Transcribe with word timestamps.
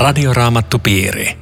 Radioraamattupiiri. 0.00 1.38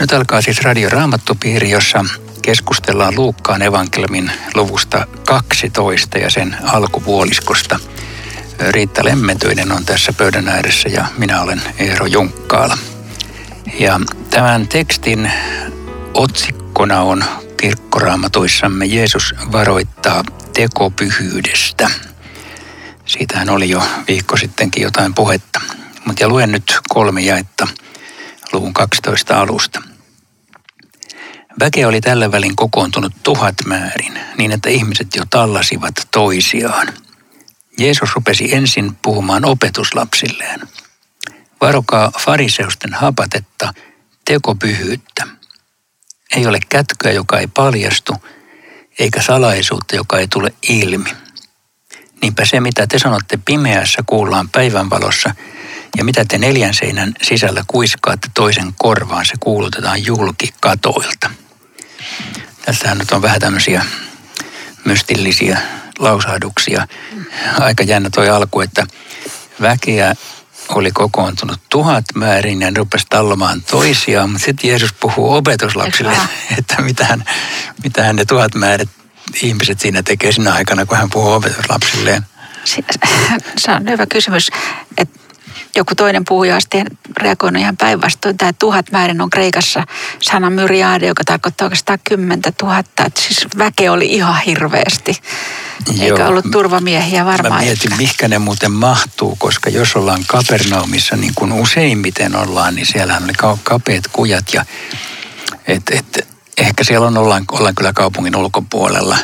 Nyt 0.00 0.12
alkaa 0.12 0.42
siis 0.42 0.60
Radioraamattupiiri, 0.62 1.70
jossa 1.70 2.04
keskustellaan 2.42 3.14
Luukkaan 3.16 3.62
evankeliumin 3.62 4.32
luvusta 4.54 5.06
12 5.26 6.18
ja 6.18 6.30
sen 6.30 6.56
alkupuoliskosta. 6.64 7.78
Riitta 8.70 9.04
Lemmetyinen 9.04 9.72
on 9.72 9.84
tässä 9.84 10.12
pöydän 10.12 10.48
ääressä 10.48 10.88
ja 10.88 11.04
minä 11.18 11.42
olen 11.42 11.62
Eero 11.78 12.06
Junkkaala. 12.06 12.78
Ja 13.78 14.00
tämän 14.30 14.68
tekstin 14.68 15.32
otsikkona 16.14 17.00
on 17.00 17.24
kirkkoraamatuissamme 17.56 18.86
Jeesus 18.86 19.34
varoittaa 19.52 20.24
tekopyhyydestä. 20.54 21.90
Siitähän 23.06 23.50
oli 23.50 23.70
jo 23.70 23.82
viikko 24.08 24.36
sittenkin 24.36 24.82
jotain 24.82 25.14
puhetta. 25.14 25.60
Mutta 26.04 26.28
luen 26.28 26.52
nyt 26.52 26.78
kolme 26.88 27.20
jaetta 27.20 27.68
luvun 28.52 28.74
12 28.74 29.40
alusta. 29.40 29.82
Väkeä 31.60 31.88
oli 31.88 32.00
tällä 32.00 32.32
välin 32.32 32.56
kokoontunut 32.56 33.12
tuhat 33.22 33.54
määrin, 33.66 34.20
niin 34.38 34.52
että 34.52 34.70
ihmiset 34.70 35.16
jo 35.16 35.24
tallasivat 35.30 35.94
toisiaan. 36.10 36.88
Jeesus 37.78 38.14
rupesi 38.14 38.54
ensin 38.54 38.96
puhumaan 39.02 39.44
opetuslapsilleen. 39.44 40.60
Varokaa 41.60 42.12
fariseusten 42.18 42.94
hapatetta, 42.94 43.74
tekopyhyyttä. 44.24 45.26
Ei 46.36 46.46
ole 46.46 46.58
kätköä, 46.68 47.12
joka 47.12 47.38
ei 47.38 47.46
paljastu, 47.46 48.14
eikä 48.98 49.22
salaisuutta, 49.22 49.96
joka 49.96 50.18
ei 50.18 50.28
tule 50.28 50.52
ilmi. 50.68 51.10
Niinpä 52.22 52.44
se, 52.44 52.60
mitä 52.60 52.86
te 52.86 52.98
sanotte 52.98 53.38
pimeässä, 53.44 54.02
kuullaan 54.06 54.48
päivänvalossa, 54.48 55.34
ja 55.96 56.04
mitä 56.04 56.24
te 56.24 56.38
neljän 56.38 56.74
seinän 56.74 57.12
sisällä 57.22 57.64
kuiskaatte 57.66 58.28
toisen 58.34 58.74
korvaan, 58.78 59.26
se 59.26 59.34
kuulutetaan 59.40 60.06
julki 60.06 60.54
katoilta. 60.60 61.30
Tässähän 62.64 62.98
nyt 62.98 63.10
on 63.10 63.22
vähän 63.22 63.40
tämmöisiä 63.40 63.84
mystillisiä 64.84 65.60
lausahduksia. 65.98 66.88
Aika 67.58 67.82
jännä 67.82 68.10
toi 68.10 68.28
alku, 68.28 68.60
että 68.60 68.86
väkeä 69.60 70.14
oli 70.68 70.90
kokoontunut 70.90 71.60
tuhat 71.68 72.04
määrin 72.14 72.60
ja 72.60 72.70
ne 72.70 72.78
rupesi 72.78 73.06
tallomaan 73.08 73.62
toisiaan, 73.62 74.30
mutta 74.30 74.44
sitten 74.44 74.70
Jeesus 74.70 74.92
puhuu 74.92 75.34
opetuslapsille, 75.34 76.16
että 76.58 76.82
mitähän, 76.82 77.24
mitähän 77.84 78.16
ne 78.16 78.24
tuhat 78.24 78.54
määrit 78.54 78.90
ihmiset 79.42 79.80
siinä 79.80 80.02
tekee 80.02 80.32
sinä 80.32 80.52
aikana, 80.52 80.86
kun 80.86 80.98
hän 80.98 81.10
puhuu 81.10 81.32
opetuslapsilleen. 81.32 82.22
Se 83.58 83.72
on 83.72 83.90
hyvä 83.90 84.06
kysymys, 84.06 84.50
että 84.98 85.21
joku 85.76 85.94
toinen 85.94 86.24
puhuja 86.28 86.60
sitten 86.60 86.86
reagoinut 87.16 87.62
ihan 87.62 87.76
päinvastoin. 87.76 88.38
Tämä 88.38 88.52
tuhat 88.52 88.92
määrin 88.92 89.20
on 89.20 89.30
Kreikassa 89.30 89.84
sana 90.20 90.50
myriade, 90.50 91.06
joka 91.06 91.24
tarkoittaa 91.24 91.66
oikeastaan 91.66 91.98
kymmentä 92.08 92.52
tuhatta. 92.58 93.10
Siis 93.18 93.46
väke 93.58 93.90
oli 93.90 94.06
ihan 94.06 94.40
hirveästi. 94.46 95.16
Eikä 95.90 96.04
Joo, 96.04 96.28
ollut 96.28 96.50
turvamiehiä 96.50 97.24
varmaan. 97.24 97.54
Mä 97.54 97.60
mietin, 97.60 97.96
mihinkä 97.96 98.28
ne 98.28 98.38
muuten 98.38 98.72
mahtuu, 98.72 99.36
koska 99.36 99.70
jos 99.70 99.96
ollaan 99.96 100.24
Kapernaumissa, 100.26 101.16
niin 101.16 101.32
kuin 101.34 101.52
useimmiten 101.52 102.36
ollaan, 102.36 102.74
niin 102.74 102.86
siellähän 102.86 103.24
oli 103.24 103.32
kapeat 103.62 104.04
kujat. 104.12 104.44
Ja 104.54 104.64
et, 105.66 105.82
et, 105.90 106.28
ehkä 106.58 106.84
siellä 106.84 107.06
on, 107.06 107.18
ollaan, 107.18 107.44
ollaan 107.52 107.74
kyllä 107.74 107.92
kaupungin 107.92 108.36
ulkopuolella, 108.36 109.18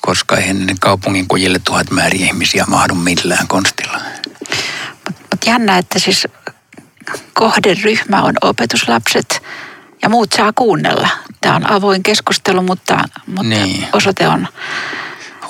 koska 0.00 0.36
eihän 0.36 0.66
kaupungin 0.80 1.28
kujille 1.28 1.58
tuhat 1.58 1.90
määrin 1.90 2.20
ihmisiä 2.20 2.64
mahdu 2.68 2.94
millään 2.94 3.48
konstilla. 3.48 4.00
Jännä, 5.46 5.78
että 5.78 5.98
siis 5.98 6.26
kohderyhmä 7.34 8.22
on 8.22 8.34
opetuslapset 8.42 9.42
ja 10.02 10.08
muut 10.08 10.32
saa 10.36 10.52
kuunnella. 10.52 11.08
Tämä 11.40 11.56
on 11.56 11.70
avoin 11.70 12.02
keskustelu, 12.02 12.62
mutta, 12.62 13.04
mutta 13.26 13.42
niin. 13.42 13.86
osoite 13.92 14.28
on... 14.28 14.48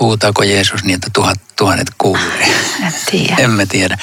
Huutaako 0.00 0.42
Jeesus 0.42 0.84
niin, 0.84 0.94
että 0.94 1.10
tuhat, 1.12 1.40
tuhannet 1.56 1.88
kuulee? 1.98 2.54
En 2.86 2.92
tiedä. 3.10 3.36
Emme 3.38 3.66
tiedä. 3.66 3.98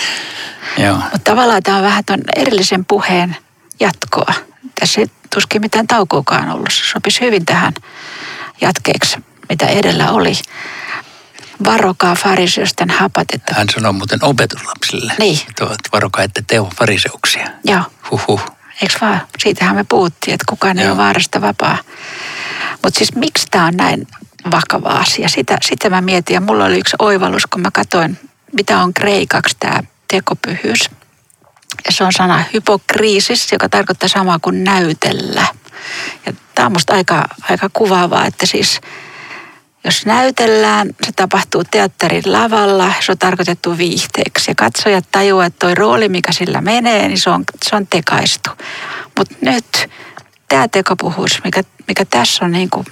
Joo. 0.77 0.95
Mutta 0.95 1.19
tavallaan 1.23 1.63
tämä 1.63 1.77
on 1.77 1.83
vähän 1.83 2.05
tuon 2.05 2.19
erillisen 2.35 2.85
puheen 2.85 3.37
jatkoa. 3.79 4.33
Tässä 4.79 5.01
ei 5.01 5.07
tuskin 5.33 5.61
mitään 5.61 5.87
taukoakaan 5.87 6.49
ollut. 6.49 6.69
Se 6.71 6.91
sopisi 6.91 7.21
hyvin 7.21 7.45
tähän 7.45 7.73
jatkeeksi, 8.61 9.17
mitä 9.49 9.65
edellä 9.65 10.11
oli 10.11 10.33
varokaa 11.63 12.15
fariseosten 12.15 12.89
hapatetta. 12.89 13.53
Hän 13.55 13.69
sanoo 13.69 13.93
muuten 13.93 14.23
opetuslapsille. 14.23 15.13
Niin. 15.19 15.39
Tuot, 15.59 15.77
varokaa, 15.93 16.23
että 16.23 16.41
te 16.47 16.59
on 16.59 16.69
fariseuksia. 16.77 17.47
Joo. 17.63 17.81
Huhhuh. 18.11 18.41
Eikö 18.81 18.93
vaan? 19.01 19.21
Siitähän 19.37 19.75
me 19.75 19.83
puhuttiin, 19.83 20.33
että 20.33 20.45
kukaan 20.49 20.77
Joo. 20.77 20.83
ei 20.83 20.89
ole 20.89 20.97
vaarasta 20.97 21.41
vapaa. 21.41 21.77
Mutta 22.83 22.97
siis 22.97 23.15
miksi 23.15 23.47
tämä 23.51 23.65
on 23.65 23.77
näin 23.77 24.07
vakava 24.51 24.89
asia? 24.89 25.29
Sitä, 25.29 25.57
sitä 25.61 25.89
mä 25.89 26.01
mietin 26.01 26.33
ja 26.33 26.41
mulla 26.41 26.65
oli 26.65 26.79
yksi 26.79 26.95
oivallus, 26.99 27.45
kun 27.45 27.61
mä 27.61 27.69
katsoin, 27.73 28.19
mitä 28.53 28.79
on 28.79 28.93
kreikaksi 28.93 29.55
tämä 29.59 29.79
tekopyhyys. 30.07 30.89
Ja 31.85 31.91
se 31.91 32.03
on 32.03 32.13
sana 32.13 32.43
hypokriisis, 32.53 33.51
joka 33.51 33.69
tarkoittaa 33.69 34.09
samaa 34.09 34.39
kuin 34.39 34.63
näytellä. 34.63 35.45
Ja 36.25 36.33
tämä 36.55 36.65
on 36.65 36.71
musta 36.71 36.93
aika, 36.93 37.27
aika 37.49 37.69
kuvaavaa, 37.73 38.25
että 38.25 38.45
siis– 38.45 38.79
jos 39.83 40.05
näytellään, 40.05 40.89
se 41.05 41.11
tapahtuu 41.11 41.63
teatterin 41.63 42.23
lavalla, 42.25 42.93
se 42.99 43.11
on 43.11 43.17
tarkoitettu 43.17 43.77
viihteeksi. 43.77 44.51
Ja 44.51 44.55
katsojat 44.55 45.05
tajuaa, 45.11 45.45
että 45.45 45.59
toi 45.59 45.75
rooli, 45.75 46.09
mikä 46.09 46.31
sillä 46.31 46.61
menee, 46.61 47.07
niin 47.07 47.19
se 47.19 47.29
on, 47.29 47.43
se 47.63 47.75
on 47.75 47.87
tekaistu. 47.87 48.49
Mutta 49.17 49.35
nyt 49.41 49.89
tämä 50.47 50.67
tekopuhuus, 50.67 51.43
mikä, 51.43 51.63
mikä 51.87 52.05
tässä 52.05 52.45
on 52.45 52.51
niin 52.51 52.69
kuin 52.69 52.85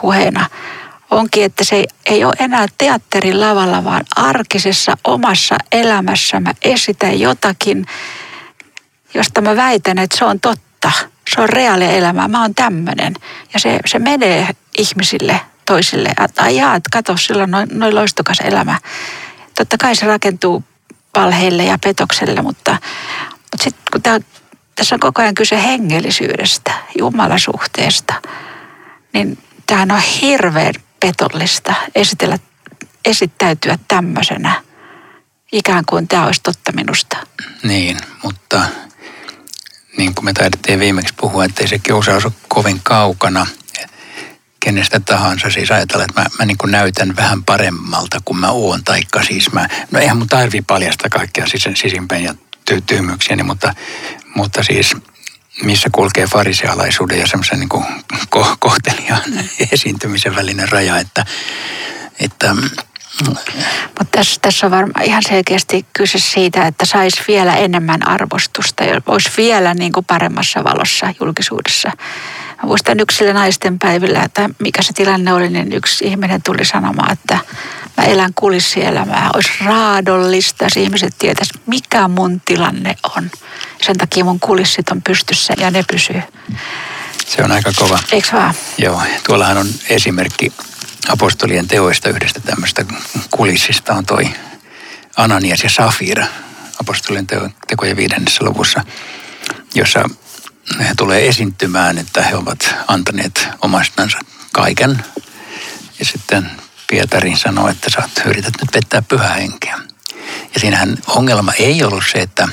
puheena, 0.00 0.46
onkin, 1.10 1.44
että 1.44 1.64
se 1.64 1.76
ei, 1.76 1.86
ei 2.06 2.24
ole 2.24 2.34
enää 2.38 2.66
teatterin 2.78 3.40
lavalla, 3.40 3.84
vaan 3.84 4.04
arkisessa 4.16 4.96
omassa 5.04 5.56
elämässä 5.72 6.40
mä 6.40 6.52
esitän 6.62 7.20
jotakin, 7.20 7.86
josta 9.14 9.40
mä 9.40 9.56
väitän, 9.56 9.98
että 9.98 10.18
se 10.18 10.24
on 10.24 10.40
totta. 10.40 10.92
Se 11.34 11.40
on 11.40 11.48
reaalia 11.48 11.90
elämää. 11.90 12.28
Mä 12.28 12.42
oon 12.42 12.54
tämmöinen. 12.54 13.14
Ja 13.54 13.60
se, 13.60 13.78
se 13.86 13.98
menee 13.98 14.48
ihmisille 14.78 15.40
toisille, 15.72 16.08
että 16.24 16.42
ajaa, 16.42 16.74
että 16.74 16.88
kato, 16.92 17.16
sillä 17.16 17.42
on 17.42 17.50
noin, 17.50 17.68
noin 17.72 17.94
loistokas 17.94 18.40
elämä. 18.40 18.78
Totta 19.56 19.76
kai 19.78 19.96
se 19.96 20.06
rakentuu 20.06 20.64
valheille 21.16 21.64
ja 21.64 21.78
petokselle, 21.84 22.42
mutta, 22.42 22.76
mutta 23.28 23.64
sitten 23.64 23.82
kun 23.92 24.02
tää, 24.02 24.20
tässä 24.74 24.94
on 24.94 25.00
koko 25.00 25.22
ajan 25.22 25.34
kyse 25.34 25.62
hengellisyydestä, 25.62 26.72
jumalasuhteesta, 26.98 28.14
niin 29.12 29.38
tämähän 29.66 29.90
on 29.90 30.00
hirveän 30.20 30.74
petollista 31.00 31.74
esitellä, 31.94 32.38
esittäytyä 33.04 33.78
tämmöisenä, 33.88 34.62
ikään 35.52 35.84
kuin 35.88 36.08
tämä 36.08 36.26
olisi 36.26 36.40
totta 36.42 36.72
minusta. 36.72 37.16
Niin, 37.62 37.96
mutta 38.22 38.62
niin 39.96 40.14
kuin 40.14 40.24
me 40.24 40.32
taidettiin 40.32 40.80
viimeksi 40.80 41.14
puhua, 41.20 41.44
ettei 41.44 41.68
se 41.68 41.78
kiusaus 41.78 42.24
ole 42.24 42.32
kovin 42.48 42.80
kaukana– 42.82 43.46
kenestä 44.64 45.00
tahansa. 45.00 45.50
Siis 45.50 45.70
ajatella, 45.70 46.04
että 46.04 46.20
mä, 46.20 46.26
mä 46.38 46.44
niin 46.44 46.56
näytän 46.66 47.16
vähän 47.16 47.44
paremmalta 47.44 48.18
kuin 48.24 48.38
mä 48.38 48.50
oon. 48.50 48.84
Taikka 48.84 49.22
siis 49.22 49.52
mä, 49.52 49.68
no 49.90 49.98
eihän 49.98 50.16
mun 50.16 50.28
tarvi 50.28 50.62
paljasta 50.62 51.08
kaikkea 51.08 51.46
sis, 51.46 51.68
sisimpään 51.74 52.22
ja 52.22 52.34
ty, 52.64 52.80
tyhmyyksiäni, 52.80 53.42
mutta, 53.42 53.74
mutta 54.34 54.62
siis 54.62 54.96
missä 55.62 55.88
kulkee 55.92 56.26
farisealaisuuden 56.26 57.18
ja 57.18 57.26
semmoisen 57.26 57.60
niin 57.60 57.68
kuin 57.68 57.84
ko, 58.28 58.56
kohteliaan 58.58 59.22
esiintymisen 59.72 60.36
välinen 60.36 60.68
raja, 60.68 60.98
että, 60.98 61.24
että 62.20 62.54
mutta 63.98 64.04
tässä, 64.10 64.40
tässä 64.42 64.66
on 64.66 64.70
varmaan 64.70 65.04
ihan 65.04 65.22
selkeästi 65.22 65.86
kyse 65.92 66.18
siitä, 66.18 66.66
että 66.66 66.84
saisi 66.86 67.22
vielä 67.28 67.56
enemmän 67.56 68.08
arvostusta 68.08 68.84
ja 68.84 69.00
olisi 69.06 69.30
vielä 69.36 69.74
niin 69.74 69.92
kuin 69.92 70.06
paremmassa 70.06 70.64
valossa 70.64 71.14
julkisuudessa. 71.20 71.90
Mä 72.62 72.66
muistan 72.66 73.00
yksille 73.00 73.32
naisten 73.32 73.78
päivillä, 73.78 74.22
että 74.22 74.50
mikä 74.58 74.82
se 74.82 74.92
tilanne 74.92 75.32
oli, 75.32 75.50
niin 75.50 75.72
yksi 75.72 76.04
ihminen 76.04 76.42
tuli 76.42 76.64
sanomaan, 76.64 77.12
että 77.12 77.38
mä 77.96 78.04
elän 78.04 78.34
kulissielämää. 78.34 79.30
Olisi 79.34 79.50
raadollista, 79.64 80.64
jos 80.64 80.76
ihmiset 80.76 81.14
tietäisi, 81.18 81.54
mikä 81.66 82.08
mun 82.08 82.40
tilanne 82.44 82.96
on. 83.16 83.30
Sen 83.82 83.98
takia 83.98 84.24
mun 84.24 84.40
kulissit 84.40 84.88
on 84.88 85.02
pystyssä 85.02 85.54
ja 85.58 85.70
ne 85.70 85.84
pysyy. 85.90 86.22
Se 87.26 87.44
on 87.44 87.52
aika 87.52 87.72
kova. 87.76 87.98
Eikö 88.12 88.28
vaan? 88.32 88.54
Joo, 88.78 89.02
tuollahan 89.26 89.58
on 89.58 89.66
esimerkki 89.88 90.52
apostolien 91.08 91.68
teoista 91.68 92.08
yhdestä 92.08 92.40
tämmöistä 92.40 92.84
kulissista 93.30 93.94
on 93.94 94.06
toi 94.06 94.30
Ananias 95.16 95.62
ja 95.62 95.70
Safira 95.70 96.26
apostolien 96.80 97.26
tekojen 97.66 97.96
viidennessä 97.96 98.44
luvussa, 98.44 98.84
jossa 99.74 100.08
he 100.80 100.94
tulee 100.96 101.28
esiintymään, 101.28 101.98
että 101.98 102.22
he 102.22 102.36
ovat 102.36 102.74
antaneet 102.88 103.48
omastansa 103.62 104.18
kaiken. 104.52 105.04
Ja 105.98 106.04
sitten 106.04 106.50
Pietarin 106.90 107.36
sanoo, 107.36 107.68
että 107.68 107.90
sä 107.90 108.00
oot, 108.00 108.26
yrität 108.26 108.54
nyt 108.60 108.70
pettää 108.72 109.02
pyhää 109.02 109.34
henkeä. 109.34 109.78
Ja 110.54 110.60
siinähän 110.60 110.98
ongelma 111.06 111.52
ei 111.52 111.84
ollut 111.84 112.04
se, 112.12 112.18
että 112.18 112.48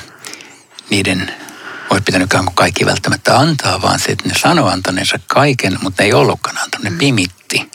niiden 0.90 1.34
olisi 1.90 2.04
pitänyt 2.04 2.30
kaikki 2.54 2.86
välttämättä 2.86 3.38
antaa, 3.38 3.82
vaan 3.82 3.98
se, 3.98 4.12
että 4.12 4.28
ne 4.28 4.34
sanoo 4.38 4.68
antaneensa 4.68 5.20
kaiken, 5.26 5.78
mutta 5.82 6.02
ne 6.02 6.06
ei 6.06 6.12
ollutkaan 6.12 6.58
antanut, 6.58 6.84
ne 6.84 6.90
mm. 6.90 6.98
pimitti. 6.98 7.70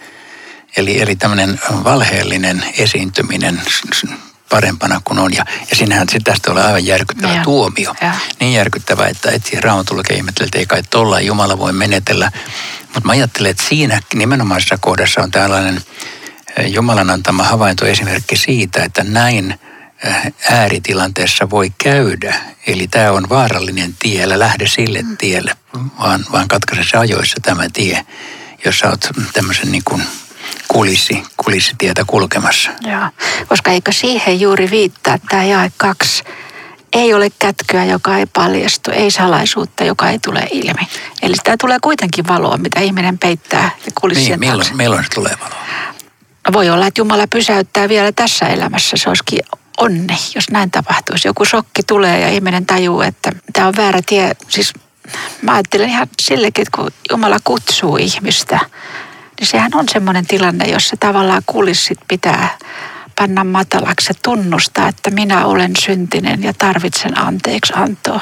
Eli, 0.77 1.01
eli 1.01 1.15
tämmöinen 1.15 1.59
valheellinen 1.83 2.65
esiintyminen 2.77 3.61
parempana 4.49 5.01
kuin 5.03 5.19
on. 5.19 5.33
Ja, 5.33 5.45
ja 5.69 5.75
sinähän 5.75 6.09
se 6.09 6.19
tästä 6.23 6.51
ole 6.51 6.63
aivan 6.63 6.85
järkyttävä 6.85 7.33
ja. 7.33 7.43
tuomio. 7.43 7.95
Ja. 8.01 8.11
Niin 8.39 8.53
järkyttävä, 8.53 9.07
että 9.07 9.31
et 9.31 9.45
siihen 9.45 9.63
raamatullakin 9.63 10.17
ihmettelee, 10.17 10.45
että 10.45 10.59
ei 10.59 10.65
kai 10.65 10.83
tolla 10.83 11.19
Jumala 11.19 11.57
voi 11.57 11.73
menetellä. 11.73 12.31
Mutta 12.81 13.01
mä 13.03 13.11
ajattelen, 13.11 13.51
että 13.51 13.63
siinä 13.69 14.01
nimenomaisessa 14.13 14.77
kohdassa 14.81 15.21
on 15.21 15.31
tällainen 15.31 15.81
Jumalan 16.67 17.09
antama 17.09 17.43
havaintoesimerkki 17.43 18.37
siitä, 18.37 18.83
että 18.83 19.03
näin 19.03 19.59
ääritilanteessa 20.49 21.49
voi 21.49 21.73
käydä. 21.77 22.35
Eli 22.67 22.87
tämä 22.87 23.11
on 23.11 23.29
vaarallinen 23.29 23.95
tie, 23.99 24.23
älä 24.23 24.39
lähde 24.39 24.67
sille 24.67 25.05
tielle, 25.17 25.55
vaan, 25.99 26.25
vaan 26.31 26.47
katkaise 26.47 26.83
se 26.83 26.97
ajoissa 26.97 27.35
tämä 27.41 27.63
tie, 27.73 28.05
jos 28.65 28.79
sä 28.79 28.89
oot 28.89 29.09
tämmöisen 29.33 29.71
niin 29.71 29.83
kuin 29.85 30.03
kulissi, 30.67 31.23
kulissitietä 31.37 32.03
kulkemassa. 32.07 32.71
Joo, 32.81 33.09
koska 33.47 33.71
eikö 33.71 33.91
siihen 33.91 34.39
juuri 34.39 34.71
viittaa 34.71 35.17
tämä 35.29 35.43
jae 35.43 35.71
kaksi, 35.77 36.23
ei 36.93 37.13
ole 37.13 37.31
kätkyä, 37.39 37.85
joka 37.85 38.17
ei 38.17 38.25
paljastu, 38.25 38.91
ei 38.91 39.11
salaisuutta, 39.11 39.83
joka 39.83 40.09
ei 40.09 40.19
tule 40.19 40.47
ilmi. 40.51 40.87
Eli 41.21 41.35
tämä 41.43 41.55
tulee 41.59 41.77
kuitenkin 41.81 42.27
valoa, 42.27 42.57
mitä 42.57 42.79
ihminen 42.79 43.17
peittää 43.17 43.69
kulissien 44.01 44.39
niin, 44.39 44.49
milloin, 44.49 44.77
milloin 44.77 45.03
se 45.03 45.09
tulee 45.09 45.33
valoa? 45.43 45.65
No 46.47 46.53
voi 46.53 46.69
olla, 46.69 46.87
että 46.87 47.01
Jumala 47.01 47.27
pysäyttää 47.27 47.89
vielä 47.89 48.11
tässä 48.11 48.45
elämässä. 48.45 48.97
Se 48.97 49.09
olisikin 49.09 49.39
onni, 49.77 50.17
jos 50.35 50.49
näin 50.49 50.71
tapahtuisi. 50.71 51.27
Joku 51.27 51.45
shokki 51.45 51.83
tulee 51.83 52.19
ja 52.19 52.29
ihminen 52.29 52.65
tajuu, 52.65 53.01
että 53.01 53.31
tämä 53.53 53.67
on 53.67 53.73
väärä 53.77 53.99
tie. 54.05 54.35
Siis 54.49 54.73
mä 55.41 55.53
ajattelen 55.53 55.89
ihan 55.89 56.07
sillekin, 56.21 56.61
että 56.61 56.77
kun 56.77 56.91
Jumala 57.11 57.37
kutsuu 57.43 57.97
ihmistä– 57.97 58.59
niin 59.39 59.47
sehän 59.47 59.71
on 59.75 59.85
semmoinen 59.89 60.27
tilanne, 60.27 60.65
jossa 60.65 60.97
tavallaan 60.99 61.41
kulissit 61.45 61.97
pitää 62.07 62.57
panna 63.19 63.43
matalaksi 63.43 64.09
ja 64.09 64.15
tunnustaa, 64.23 64.87
että 64.87 65.11
minä 65.11 65.45
olen 65.45 65.71
syntinen 65.79 66.43
ja 66.43 66.53
tarvitsen 66.53 67.17
anteeksi 67.17 67.73
antoa. 67.75 68.21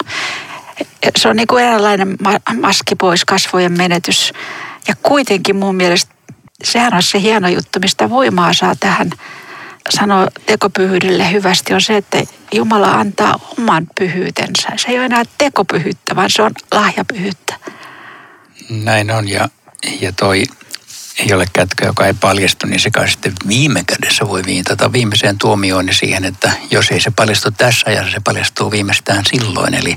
Se 1.18 1.30
on 1.30 1.36
niin 1.36 1.48
kuin 1.48 1.64
eräänlainen 1.64 2.18
maski 2.62 2.96
pois 2.96 3.26
kasvojen 3.26 3.78
menetys. 3.78 4.34
Ja 4.88 4.96
kuitenkin 5.04 5.56
mun 5.56 5.76
mielestä 5.76 6.14
sehän 6.64 6.94
on 6.94 7.04
se 7.04 7.22
hieno 7.22 7.48
juttu, 7.48 7.80
mistä 7.80 8.10
voimaa 8.10 8.54
saa 8.54 8.76
tähän 8.80 9.10
sanoa 9.90 10.28
tekopyhyydelle 10.46 11.32
hyvästi, 11.32 11.74
on 11.74 11.82
se, 11.82 11.98
että 11.98 12.24
Jumala 12.54 12.92
antaa 12.92 13.40
oman 13.58 13.88
pyhyytensä. 14.00 14.70
Se 14.76 14.88
ei 14.88 14.98
ole 14.98 15.06
enää 15.06 15.24
tekopyhyyttä, 15.38 16.16
vaan 16.16 16.30
se 16.30 16.42
on 16.42 16.52
lahjapyhyyttä. 16.74 17.56
Näin 18.70 19.12
on 19.12 19.30
ja, 19.30 19.50
ja 20.02 20.12
toi 20.12 20.44
ei 21.20 21.34
ole 21.34 21.46
kätkä, 21.54 21.86
joka 21.86 22.06
ei 22.06 22.14
paljastu, 22.14 22.68
niin 22.68 22.80
se 22.80 22.92
kai 22.92 23.10
sitten 23.10 23.34
viime 23.48 23.84
kädessä 23.84 24.28
voi 24.28 24.44
viitata 24.46 24.94
viimeiseen 24.94 25.38
tuomioon 25.38 25.88
ja 25.88 25.94
siihen, 25.94 26.26
että 26.26 26.52
jos 26.72 26.92
ei 26.92 27.00
se 27.00 27.12
paljastu 27.12 27.52
tässä 27.52 27.90
ajassa, 27.90 28.12
se 28.12 28.20
paljastuu 28.24 28.72
viimeistään 28.72 29.24
silloin. 29.26 29.74
Eli, 29.74 29.96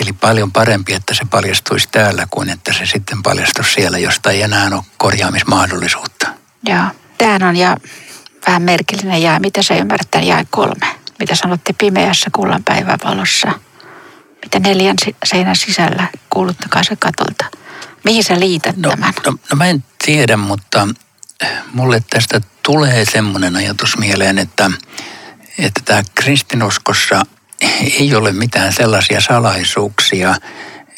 eli 0.00 0.12
paljon 0.12 0.52
parempi, 0.52 0.94
että 0.94 1.14
se 1.14 1.24
paljastuisi 1.30 1.88
täällä 1.92 2.26
kuin 2.30 2.48
että 2.48 2.72
se 2.72 2.86
sitten 2.86 3.22
paljastuisi 3.22 3.72
siellä, 3.72 3.98
josta 3.98 4.30
ei 4.30 4.42
enää 4.42 4.70
ole 4.72 4.82
korjaamismahdollisuutta. 4.96 6.28
Joo, 6.66 6.84
tämä 7.18 7.48
on 7.48 7.56
ja 7.56 7.76
vähän 8.46 8.62
merkillinen 8.62 9.22
jää. 9.22 9.38
Mitä 9.38 9.62
se 9.62 9.78
ymmärtää 9.78 10.22
jää 10.22 10.44
kolme? 10.50 10.86
Mitä 11.18 11.34
sanotte 11.34 11.72
pimeässä 11.78 12.30
kullan 12.32 12.64
päivän 12.64 12.98
valossa? 13.04 13.52
Mitä 14.42 14.58
neljän 14.58 14.96
seinän 15.24 15.56
sisällä 15.56 16.08
kuuluttakaa 16.30 16.82
se 16.82 16.96
katolta? 16.96 17.44
Mihin 18.04 18.24
sä 18.24 18.40
liität 18.40 18.76
no, 18.76 18.90
tämän? 18.90 19.14
No, 19.26 19.32
no 19.32 19.56
mä 19.56 19.66
en 19.66 19.84
tiedä, 20.04 20.36
mutta 20.36 20.88
mulle 21.72 22.02
tästä 22.10 22.40
tulee 22.62 23.04
semmoinen 23.04 23.56
ajatus 23.56 23.98
mieleen, 23.98 24.38
että, 24.38 24.70
että 25.58 25.80
tämä 25.84 26.02
kristinuskossa 26.14 27.26
ei 28.00 28.14
ole 28.14 28.32
mitään 28.32 28.72
sellaisia 28.72 29.20
salaisuuksia, 29.20 30.34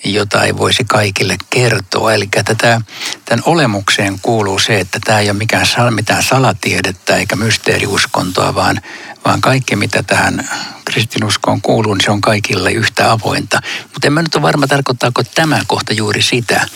jota 0.05 0.45
ei 0.45 0.57
voisi 0.57 0.85
kaikille 0.85 1.37
kertoa. 1.51 2.13
Eli 2.13 2.29
tätä, 2.45 2.81
tämän 3.25 3.43
olemukseen 3.47 4.19
kuuluu 4.23 4.59
se, 4.59 4.81
että 4.81 4.99
tämä 5.05 5.21
ei 5.21 5.31
ole 5.31 5.39
mikään, 5.39 5.67
mitään 5.91 6.23
salatiedettä 6.23 7.17
eikä 7.17 7.37
mysteeriuskontoa, 7.37 8.55
vaan, 8.55 8.81
vaan 9.25 9.41
kaikki 9.41 9.77
mitä 9.77 10.03
tähän 10.03 10.49
kristinuskoon 10.85 11.63
kuuluu, 11.63 11.95
niin 11.95 12.05
se 12.05 12.11
on 12.11 12.21
kaikille 12.21 12.73
yhtä 12.73 13.13
avointa. 13.13 13.61
Mutta 13.83 14.07
en 14.07 14.13
mä 14.13 14.23
nyt 14.23 14.35
ole 14.35 14.43
varma, 14.43 14.67
tarkoittaako 14.67 15.23
tämä 15.35 15.61
kohta 15.67 15.93
juuri 15.93 16.23
sitä. 16.23 16.69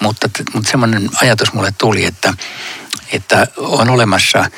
Mutta, 0.00 0.28
mutta 0.54 0.70
semmoinen 0.70 1.10
ajatus 1.22 1.52
mulle 1.52 1.72
tuli, 1.78 2.04
että, 2.04 2.34
että 3.12 3.46
on 3.56 3.90
olemassa 3.90 4.50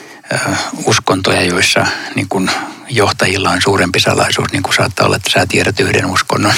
uskontoja, 0.85 1.43
joissa 1.43 1.87
niin 2.15 2.29
kuin 2.29 2.51
johtajilla 2.91 3.51
on 3.51 3.63
suurempi 3.63 4.01
salaisuus, 4.01 4.53
niin 4.53 4.63
kuin 4.63 4.75
saattaa 4.75 5.07
olla, 5.07 5.17
että 5.17 5.31
sä 5.31 5.47
tiedät 5.47 5.81
yhden 5.81 6.07
uskonnon, 6.07 6.53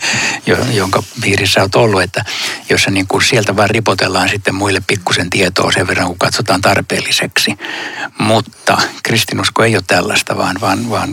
jonka 0.72 1.02
piirissä 1.20 1.60
olet 1.60 1.74
ollut, 1.74 2.02
että 2.02 2.24
jossa 2.68 2.90
niin 2.90 3.06
kuin 3.06 3.22
sieltä 3.22 3.56
vaan 3.56 3.70
ripotellaan 3.70 4.28
sitten 4.28 4.54
muille 4.54 4.82
pikkusen 4.86 5.30
tietoa 5.30 5.72
sen 5.72 5.86
verran, 5.86 6.06
kun 6.06 6.18
katsotaan 6.18 6.60
tarpeelliseksi. 6.60 7.58
Mutta 8.18 8.78
kristinusko 9.02 9.64
ei 9.64 9.76
ole 9.76 9.84
tällaista, 9.86 10.36
vaan, 10.36 10.56
vaan, 10.60 10.90
vaan 10.90 11.10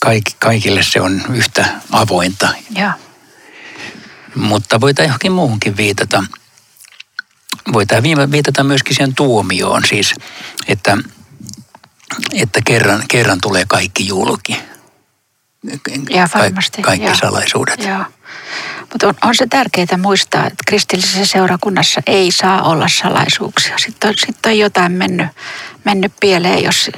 kaik, 0.00 0.24
kaikille 0.38 0.82
se 0.82 1.00
on 1.00 1.22
yhtä 1.32 1.66
avointa. 1.90 2.48
Ja. 2.70 2.92
Mutta 4.34 4.80
voidaan 4.80 5.08
johonkin 5.08 5.32
muuhunkin 5.32 5.76
viitata. 5.76 6.24
Voidaan 7.72 8.02
viitata 8.32 8.64
myöskin 8.64 8.96
siihen 8.96 9.14
tuomioon 9.14 9.82
siis, 9.84 10.14
että, 10.68 10.98
että 12.32 12.60
kerran, 12.64 13.02
kerran 13.08 13.40
tulee 13.40 13.64
kaikki 13.68 14.06
julki. 14.06 14.56
Ja 16.10 16.28
varmasti. 16.34 16.82
Ka- 16.82 16.86
kaikki 16.86 17.06
ja. 17.06 17.14
salaisuudet. 17.14 17.80
Joo. 17.84 18.04
Mutta 18.80 19.08
on, 19.08 19.14
on 19.22 19.34
se 19.34 19.46
tärkeää 19.46 19.96
muistaa, 19.98 20.46
että 20.46 20.64
kristillisessä 20.66 21.26
seurakunnassa 21.26 22.00
ei 22.06 22.32
saa 22.32 22.62
olla 22.62 22.88
salaisuuksia. 22.88 23.78
Sitten 23.78 24.08
on, 24.10 24.14
sitten 24.26 24.52
on 24.52 24.58
jotain 24.58 24.92
mennyt, 24.92 25.26
mennyt 25.84 26.12
pieleen, 26.20 26.64
jos, 26.64 26.90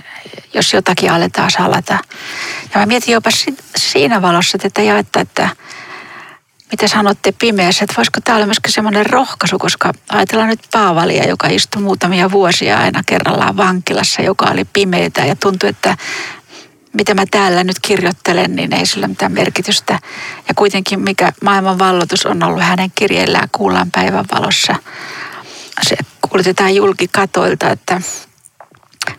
jos 0.54 0.72
jotakin 0.72 1.10
aletaan 1.10 1.50
salata. 1.50 1.98
Ja 2.74 2.80
mä 2.80 2.86
mietin 2.86 3.12
jopa 3.12 3.30
siinä 3.76 4.22
valossa 4.22 4.58
tätä 4.58 4.82
jaetta, 4.82 5.20
että 5.20 5.48
mitä 6.70 6.88
sanotte 6.88 7.32
pimeässä, 7.32 7.84
että 7.84 7.96
voisiko 7.96 8.20
tämä 8.24 8.36
olla 8.36 8.46
myöskin 8.46 8.72
semmoinen 8.72 9.06
rohkaisu, 9.06 9.58
koska 9.58 9.92
ajatellaan 10.08 10.48
nyt 10.48 10.60
Paavalia, 10.72 11.28
joka 11.28 11.48
istui 11.48 11.82
muutamia 11.82 12.30
vuosia 12.30 12.78
aina 12.78 13.02
kerrallaan 13.06 13.56
vankilassa, 13.56 14.22
joka 14.22 14.44
oli 14.50 14.64
pimeitä 14.64 15.24
ja 15.24 15.36
tuntui, 15.36 15.68
että 15.68 15.96
mitä 16.92 17.14
mä 17.14 17.24
täällä 17.30 17.64
nyt 17.64 17.76
kirjoittelen, 17.82 18.56
niin 18.56 18.74
ei 18.74 18.86
sillä 18.86 19.08
mitään 19.08 19.32
merkitystä. 19.32 19.98
Ja 20.48 20.54
kuitenkin 20.54 21.00
mikä 21.00 21.32
maailman 21.42 21.78
vallotus 21.78 22.26
on 22.26 22.42
ollut 22.42 22.62
hänen 22.62 22.90
kirjeillään 22.94 23.48
kuullaan 23.52 23.90
päivän 23.90 24.24
valossa. 24.34 24.76
Se 25.82 25.96
kuulutetaan 26.28 26.74
julkikatoilta, 26.74 27.70
että 27.70 28.00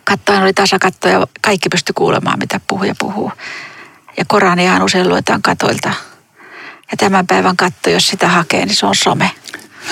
kattojen 0.04 0.42
oli 0.42 0.52
tasakatto 0.52 1.08
ja 1.08 1.26
kaikki 1.40 1.68
pysty 1.68 1.92
kuulemaan, 1.92 2.38
mitä 2.38 2.60
puhuja 2.68 2.94
puhuu. 2.98 3.32
Ja 4.16 4.24
Koraniaan 4.28 4.82
usein 4.82 5.08
luetaan 5.08 5.42
katoilta. 5.42 5.92
Ja 6.90 6.96
tämän 6.96 7.26
päivän 7.26 7.56
katto, 7.56 7.90
jos 7.90 8.08
sitä 8.08 8.28
hakee, 8.28 8.66
niin 8.66 8.76
se 8.76 8.86
on 8.86 8.94
some. 8.94 9.30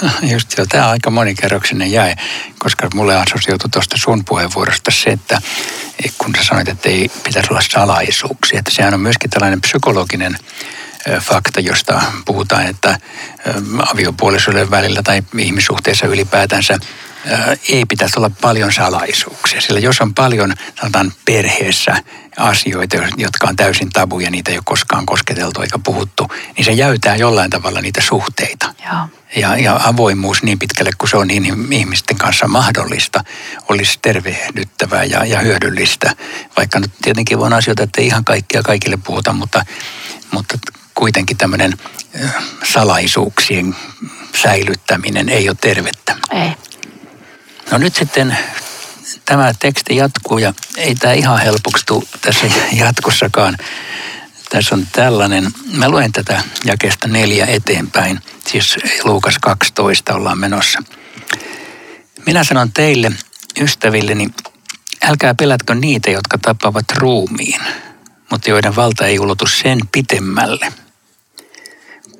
Just 0.32 0.58
joo, 0.58 0.66
tämä 0.66 0.84
on 0.84 0.90
aika 0.90 1.10
monikerroksinen 1.10 1.92
jäi, 1.92 2.14
koska 2.58 2.88
mulle 2.94 3.16
assosioitu 3.16 3.68
tuosta 3.68 3.96
sun 3.98 4.24
puheenvuorosta 4.24 4.90
se, 4.90 5.10
että 5.10 5.38
kun 6.18 6.34
sä 6.38 6.44
sanoit, 6.44 6.68
että 6.68 6.88
ei 6.88 7.10
pitäisi 7.24 7.48
olla 7.50 7.62
salaisuuksia, 7.70 8.58
että 8.58 8.70
sehän 8.70 8.94
on 8.94 9.00
myöskin 9.00 9.30
tällainen 9.30 9.60
psykologinen 9.60 10.38
fakta, 11.20 11.60
josta 11.60 12.02
puhutaan, 12.24 12.66
että 12.66 12.98
aviopuolisoiden 13.92 14.70
välillä 14.70 15.02
tai 15.02 15.22
ihmissuhteissa 15.38 16.06
ylipäätänsä 16.06 16.78
ei 17.68 17.84
pitäisi 17.86 18.18
olla 18.18 18.30
paljon 18.40 18.72
salaisuuksia. 18.72 19.60
Sillä 19.60 19.80
jos 19.80 20.00
on 20.00 20.14
paljon, 20.14 20.54
sanotaan 20.80 21.12
perheessä 21.24 22.02
asioita, 22.36 22.96
jotka 23.16 23.48
on 23.48 23.56
täysin 23.56 23.90
tabuja, 23.90 24.30
niitä 24.30 24.50
ei 24.50 24.56
ole 24.56 24.62
koskaan 24.66 25.06
kosketeltu 25.06 25.62
eikä 25.62 25.78
puhuttu, 25.78 26.30
niin 26.56 26.64
se 26.64 26.72
jäytää 26.72 27.16
jollain 27.16 27.50
tavalla 27.50 27.80
niitä 27.80 28.00
suhteita. 28.00 28.74
Joo. 28.86 29.08
Ja, 29.36 29.56
ja 29.56 29.80
avoimuus 29.84 30.42
niin 30.42 30.58
pitkälle 30.58 30.90
kuin 30.98 31.10
se 31.10 31.16
on 31.16 31.28
niin 31.28 31.72
ihmisten 31.72 32.18
kanssa 32.18 32.48
mahdollista, 32.48 33.24
olisi 33.68 33.98
tervehdyttävää 34.02 35.04
ja, 35.04 35.24
ja 35.24 35.40
hyödyllistä. 35.40 36.12
Vaikka 36.56 36.80
nyt 36.80 36.92
tietenkin 37.02 37.38
on 37.38 37.52
asioita, 37.52 37.82
että 37.82 38.00
ei 38.00 38.06
ihan 38.06 38.24
kaikkia 38.24 38.62
kaikille 38.62 38.96
puhuta, 38.96 39.32
mutta, 39.32 39.64
mutta 40.30 40.58
kuitenkin 40.94 41.36
tämmöinen 41.36 41.72
salaisuuksien 42.72 43.76
säilyttäminen 44.42 45.28
ei 45.28 45.48
ole 45.48 45.56
tervettä. 45.60 46.16
Ei. 46.30 46.65
No 47.70 47.78
nyt 47.78 47.94
sitten 47.96 48.38
tämä 49.24 49.52
teksti 49.58 49.96
jatkuu 49.96 50.38
ja 50.38 50.54
ei 50.76 50.94
tämä 50.94 51.12
ihan 51.12 51.40
helpoksi 51.40 51.86
tule 51.86 52.04
tässä 52.20 52.46
jatkossakaan. 52.72 53.56
Tässä 54.50 54.74
on 54.74 54.86
tällainen, 54.92 55.50
mä 55.72 55.88
luen 55.88 56.12
tätä 56.12 56.42
jakesta 56.64 57.08
neljä 57.08 57.46
eteenpäin, 57.46 58.20
siis 58.46 58.76
Luukas 59.04 59.38
12 59.40 60.14
ollaan 60.14 60.38
menossa. 60.38 60.82
Minä 62.26 62.44
sanon 62.44 62.72
teille, 62.72 63.12
ystävilleni, 63.60 64.28
älkää 65.02 65.34
pelätkö 65.34 65.74
niitä, 65.74 66.10
jotka 66.10 66.38
tappavat 66.38 66.84
ruumiin, 66.96 67.60
mutta 68.30 68.50
joiden 68.50 68.76
valta 68.76 69.06
ei 69.06 69.18
ulotu 69.18 69.46
sen 69.46 69.78
pitemmälle. 69.92 70.72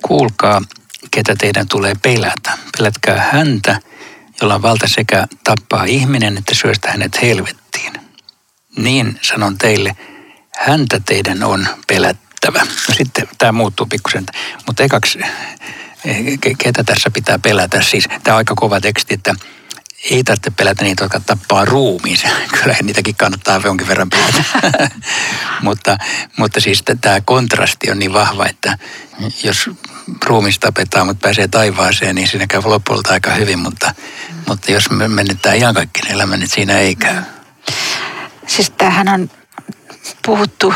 Kuulkaa, 0.01 0.61
ketä 1.11 1.35
teidän 1.35 1.67
tulee 1.67 1.93
pelätä. 2.01 2.57
Pelätkää 2.77 3.29
häntä, 3.31 3.79
jolla 4.41 4.55
on 4.55 4.61
valta 4.61 4.87
sekä 4.87 5.27
tappaa 5.43 5.83
ihminen 5.83 6.37
että 6.37 6.55
syöstä 6.55 6.91
hänet 6.91 7.21
helvettiin. 7.21 7.93
Niin 8.77 9.19
sanon 9.21 9.57
teille, 9.57 9.95
häntä 10.59 11.01
teidän 11.05 11.43
on 11.43 11.67
pelättävä. 11.87 12.59
No 12.59 12.95
sitten 12.97 13.27
tämä 13.37 13.51
muuttuu 13.51 13.85
pikkusen, 13.85 14.25
mutta 14.67 14.83
ekaksi, 14.83 15.19
eh, 16.05 16.39
ketä 16.57 16.83
tässä 16.83 17.11
pitää 17.11 17.39
pelätä? 17.39 17.81
Siis 17.81 18.07
tämä 18.23 18.35
on 18.35 18.37
aika 18.37 18.55
kova 18.55 18.81
teksti, 18.81 19.13
että 19.13 19.35
ei 20.11 20.23
tarvitse 20.23 20.51
pelätä 20.51 20.83
niitä, 20.83 21.03
jotka 21.03 21.19
tappaa 21.19 21.65
ruumiin. 21.65 22.17
Kyllä 22.61 22.75
niitäkin 22.83 23.15
kannattaa 23.15 23.61
jonkin 23.63 23.87
verran 23.87 24.09
pelätä. 24.09 24.43
mutta, 25.61 25.97
mutta 26.37 26.59
siis 26.59 26.83
tämä 27.01 27.21
kontrasti 27.21 27.91
on 27.91 27.99
niin 27.99 28.13
vahva, 28.13 28.45
että 28.45 28.77
jos 29.43 29.69
ruumista 30.25 30.67
tapetaan, 30.67 31.07
mutta 31.07 31.27
pääsee 31.27 31.47
taivaaseen, 31.47 32.15
niin 32.15 32.27
siinä 32.27 32.47
käy 32.47 32.61
lopulta 32.65 33.13
aika 33.13 33.31
hyvin. 33.31 33.59
Mutta, 33.59 33.93
mutta 34.47 34.71
jos 34.71 34.89
me 34.89 35.07
menetään 35.07 35.57
ihan 35.57 35.73
kaikki 35.73 36.01
elämä, 36.09 36.37
niin 36.37 36.49
siinä 36.49 36.77
ei 36.77 36.95
käy. 36.95 37.21
Siis 38.47 38.69
tämähän 38.69 39.07
on 39.07 39.29
puhuttu 40.25 40.73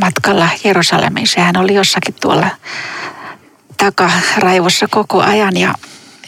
matkalla 0.00 0.48
Jerusalemiin. 0.64 1.26
Sehän 1.26 1.56
oli 1.56 1.74
jossakin 1.74 2.14
tuolla 2.14 2.50
takaraivossa 3.76 4.86
koko 4.90 5.22
ajan 5.22 5.56
ja 5.56 5.74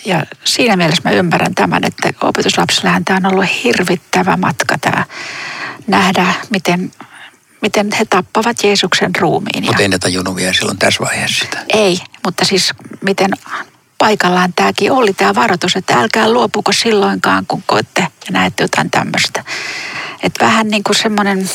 ja 0.07 0.27
siinä 0.45 0.77
mielessä 0.77 1.03
mä 1.05 1.11
ymmärrän 1.11 1.55
tämän, 1.55 1.85
että 1.85 2.11
opetuslapsillähän 2.23 3.05
tämä 3.05 3.17
on 3.17 3.33
ollut 3.33 3.65
hirvittävä 3.65 4.37
matka 4.37 4.79
tämä 4.79 5.05
nähdä, 5.87 6.35
miten, 6.51 6.93
miten 7.63 7.89
he 7.99 8.05
tappavat 8.05 8.65
Jeesuksen 8.65 9.11
ruumiin. 9.19 9.65
Mutta 9.65 9.83
ei 9.83 9.89
ne 9.89 9.99
tajunnut 9.99 10.37
vielä 10.37 10.53
silloin 10.53 10.79
tässä 10.79 11.05
vaiheessa 11.05 11.45
sitä. 11.45 11.65
Ei, 11.69 11.99
mutta 12.25 12.45
siis 12.45 12.73
miten 13.01 13.31
paikallaan 13.99 14.53
tämäkin 14.53 14.93
oli 14.93 15.13
tämä 15.13 15.35
varoitus, 15.35 15.77
että 15.77 15.95
älkää 15.95 16.33
luopuko 16.33 16.73
silloinkaan, 16.73 17.47
kun 17.47 17.63
koette 17.67 18.01
ja 18.01 18.09
näette 18.31 18.65
jotain 18.65 18.91
tämmöistä. 18.91 19.45
Että 20.23 20.45
vähän 20.45 20.69
niin 20.69 20.85
kuin 20.85 20.97
semmoinen, 20.97 21.51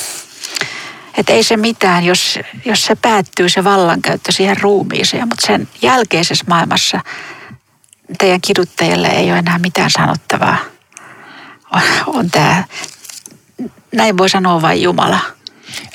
että 1.17 1.33
ei 1.33 1.43
se 1.43 1.57
mitään, 1.57 2.05
jos, 2.05 2.39
jos 2.65 2.85
se 2.85 2.95
päättyy 2.95 3.49
se 3.49 3.63
vallankäyttö 3.63 4.31
siihen 4.31 4.57
ruumiiseen, 4.61 5.27
mutta 5.27 5.47
sen 5.47 5.67
jälkeisessä 5.81 6.45
maailmassa 6.47 6.99
teidän 8.17 8.41
kiduttajille 8.41 9.07
ei 9.07 9.31
ole 9.31 9.39
enää 9.39 9.59
mitään 9.59 9.91
sanottavaa. 9.91 10.57
On, 11.71 11.81
on 12.07 12.31
tämä, 12.31 12.63
näin 13.91 14.17
voi 14.17 14.29
sanoa 14.29 14.61
vain 14.61 14.81
Jumala. 14.81 15.19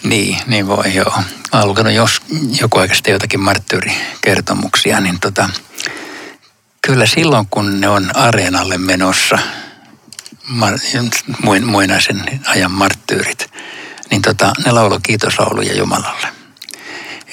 Niin, 0.02 0.38
niin 0.46 0.66
voi 0.66 0.94
joo. 0.94 1.22
Olen 1.52 1.68
lukenut 1.68 1.92
jos, 1.92 2.20
joku 2.60 2.78
aikaisesti 2.78 3.10
jotakin 3.10 3.40
marttyyrikertomuksia, 3.40 5.00
niin 5.00 5.20
tota, 5.20 5.48
kyllä 6.82 7.06
silloin 7.06 7.46
kun 7.50 7.80
ne 7.80 7.88
on 7.88 8.16
areenalle 8.16 8.78
menossa, 8.78 9.38
mar, 10.48 10.74
muinaisen 11.66 12.40
ajan 12.46 12.72
marttyyrit, 12.72 13.50
niin 14.10 14.22
tota, 14.22 14.52
ne 14.64 14.72
lauloi 14.72 15.00
kiitoslauluja 15.02 15.74
Jumalalle. 15.74 16.28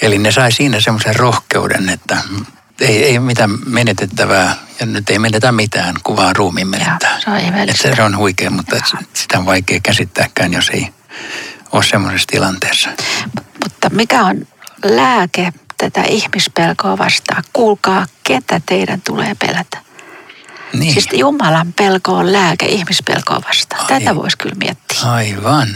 Eli 0.02 0.18
ne 0.18 0.32
sai 0.32 0.52
siinä 0.52 0.80
semmoisen 0.80 1.16
rohkeuden, 1.16 1.88
että 1.88 2.16
ei, 2.80 3.04
ei 3.04 3.18
mitään 3.18 3.50
menetettävää 3.66 4.56
ja 4.80 4.86
nyt 4.86 5.10
ei 5.10 5.18
menetä 5.18 5.52
mitään, 5.52 5.94
kuvaa 6.02 6.32
ruumiin 6.32 6.68
menettää. 6.68 7.20
se 7.20 7.30
on 7.30 7.40
se, 7.74 7.96
se 7.96 8.02
on 8.02 8.16
huikea, 8.16 8.50
mutta 8.50 8.76
ja. 8.76 8.82
sitä 9.14 9.38
on 9.38 9.46
vaikea 9.46 9.80
käsittääkään, 9.82 10.52
jos 10.52 10.68
ei 10.68 10.88
ole 11.72 11.84
semmoisessa 11.84 12.26
tilanteessa. 12.26 12.90
Mutta 13.64 13.90
mikä 13.90 14.24
on 14.24 14.46
lääke 14.84 15.52
tätä 15.78 16.02
ihmispelkoa 16.02 16.98
vastaan? 16.98 17.44
Kuulkaa, 17.52 18.06
ketä 18.24 18.60
teidän 18.66 19.02
tulee 19.02 19.34
pelätä. 19.34 19.78
Niin. 20.72 20.92
Siis 20.92 21.08
Jumalan 21.12 21.72
pelko 21.72 22.12
on 22.12 22.32
lääke 22.32 22.66
ihmispelkoa 22.66 23.40
vastaan. 23.48 23.82
Ai, 23.82 24.00
Tätä 24.00 24.16
voisi 24.16 24.38
kyllä 24.38 24.54
miettiä. 24.54 24.98
Aivan. 25.02 25.68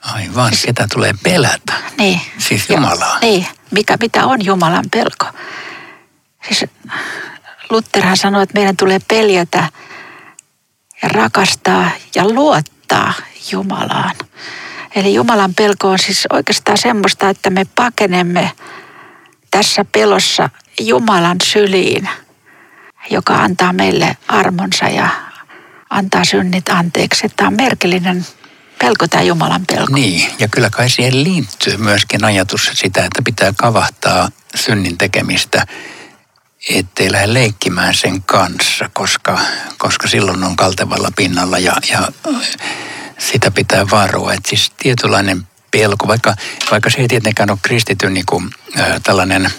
Aivan, 0.00 0.48
siis, 0.48 0.64
ketä 0.64 0.86
tulee 0.92 1.14
pelätä. 1.22 1.72
Niin. 1.98 2.20
Siis 2.38 2.70
Jumalaa. 2.70 3.18
niin, 3.20 3.46
mikä, 3.70 3.96
mitä 4.00 4.26
on 4.26 4.44
Jumalan 4.44 4.84
pelko? 4.90 5.26
Siis 6.48 6.64
Lutherhan 7.70 8.16
sanoi, 8.16 8.42
että 8.42 8.58
meidän 8.58 8.76
tulee 8.76 8.98
peljätä 9.08 9.68
ja 11.02 11.08
rakastaa 11.08 11.90
ja 12.14 12.28
luottaa 12.28 13.12
Jumalaan. 13.52 14.16
Eli 14.94 15.14
Jumalan 15.14 15.54
pelko 15.54 15.88
on 15.88 15.98
siis 15.98 16.26
oikeastaan 16.32 16.78
semmoista, 16.78 17.28
että 17.28 17.50
me 17.50 17.66
pakenemme 17.76 18.52
tässä 19.50 19.84
pelossa 19.84 20.50
Jumalan 20.80 21.36
syliin, 21.44 22.08
joka 23.10 23.34
antaa 23.34 23.72
meille 23.72 24.16
armonsa 24.28 24.84
ja 24.84 25.08
antaa 25.90 26.24
synnit 26.24 26.68
anteeksi. 26.68 27.28
Tämä 27.36 27.48
on 27.48 27.54
merkillinen 27.54 28.26
pelko 28.78 29.08
tämä 29.08 29.22
Jumalan 29.22 29.66
pelko. 29.66 29.94
Niin, 29.94 30.30
ja 30.38 30.48
kyllä 30.48 30.70
kai 30.70 30.90
siihen 30.90 31.24
liittyy 31.24 31.76
myöskin 31.76 32.24
ajatus 32.24 32.70
sitä, 32.74 33.04
että 33.04 33.22
pitää 33.24 33.52
kavahtaa 33.56 34.28
synnin 34.54 34.98
tekemistä– 34.98 35.66
ettei 36.68 37.12
lähde 37.12 37.34
leikkimään 37.34 37.94
sen 37.94 38.22
kanssa, 38.22 38.90
koska, 38.92 39.38
koska 39.78 40.08
silloin 40.08 40.44
on 40.44 40.56
kaltevalla 40.56 41.08
pinnalla 41.16 41.58
ja, 41.58 41.72
ja 41.90 42.08
sitä 43.18 43.50
pitää 43.50 43.90
varoa. 43.90 44.32
Että 44.32 44.48
siis 44.48 44.72
tietynlainen 44.78 45.46
pelko, 45.70 46.08
vaikka, 46.08 46.34
vaikka 46.70 46.90
se 46.90 46.98
ei 46.98 47.08
tietenkään 47.08 47.50
ole 47.50 47.58
kristityn 47.62 48.14
niin 48.14 48.26
kuin, 48.26 48.50
äh, 48.78 49.00
tällainen 49.02 49.50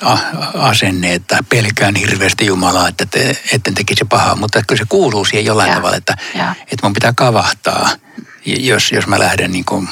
pääasenne, 0.00 1.14
että 1.14 1.38
pelkään 1.48 1.94
hirveästi 1.94 2.46
Jumalaa, 2.46 2.88
että 2.88 3.06
te, 3.06 3.42
etten 3.52 3.74
tekisi 3.74 4.04
pahaa, 4.04 4.36
mutta 4.36 4.62
kyllä 4.62 4.78
se 4.78 4.84
kuuluu 4.88 5.24
siihen 5.24 5.44
jollain 5.44 5.68
ja, 5.68 5.74
tavalla, 5.74 5.96
että, 5.96 6.16
että 6.60 6.86
mun 6.86 6.92
pitää 6.92 7.12
kavahtaa, 7.16 7.90
jos, 8.46 8.92
jos 8.92 9.06
mä 9.06 9.18
lähden 9.18 9.52
niin 9.52 9.64
kuin 9.64 9.88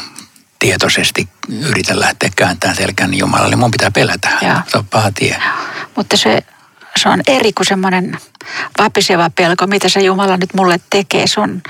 tietoisesti 0.60 1.28
yritän 1.48 2.00
lähteä 2.00 2.30
kääntämään 2.36 2.76
selkään 2.76 3.10
niin 3.10 3.18
Jumalalle. 3.18 3.56
Mun 3.56 3.70
pitää 3.70 3.90
pelätä. 3.90 4.28
Ja. 4.40 4.62
Se 4.68 4.78
on 4.78 4.86
paha 4.86 5.12
tie. 5.12 5.36
Ja. 5.44 5.52
Mutta 5.96 6.16
se, 6.16 6.42
se 6.96 7.08
on 7.08 7.20
eri 7.26 7.52
kuin 7.52 7.66
semmoinen 7.66 8.18
vapiseva 8.78 9.30
pelko, 9.30 9.66
mitä 9.66 9.88
se 9.88 10.00
Jumala 10.00 10.36
nyt 10.36 10.54
mulle 10.54 10.80
tekee. 10.90 11.26
Se 11.26 11.40
on, 11.40 11.62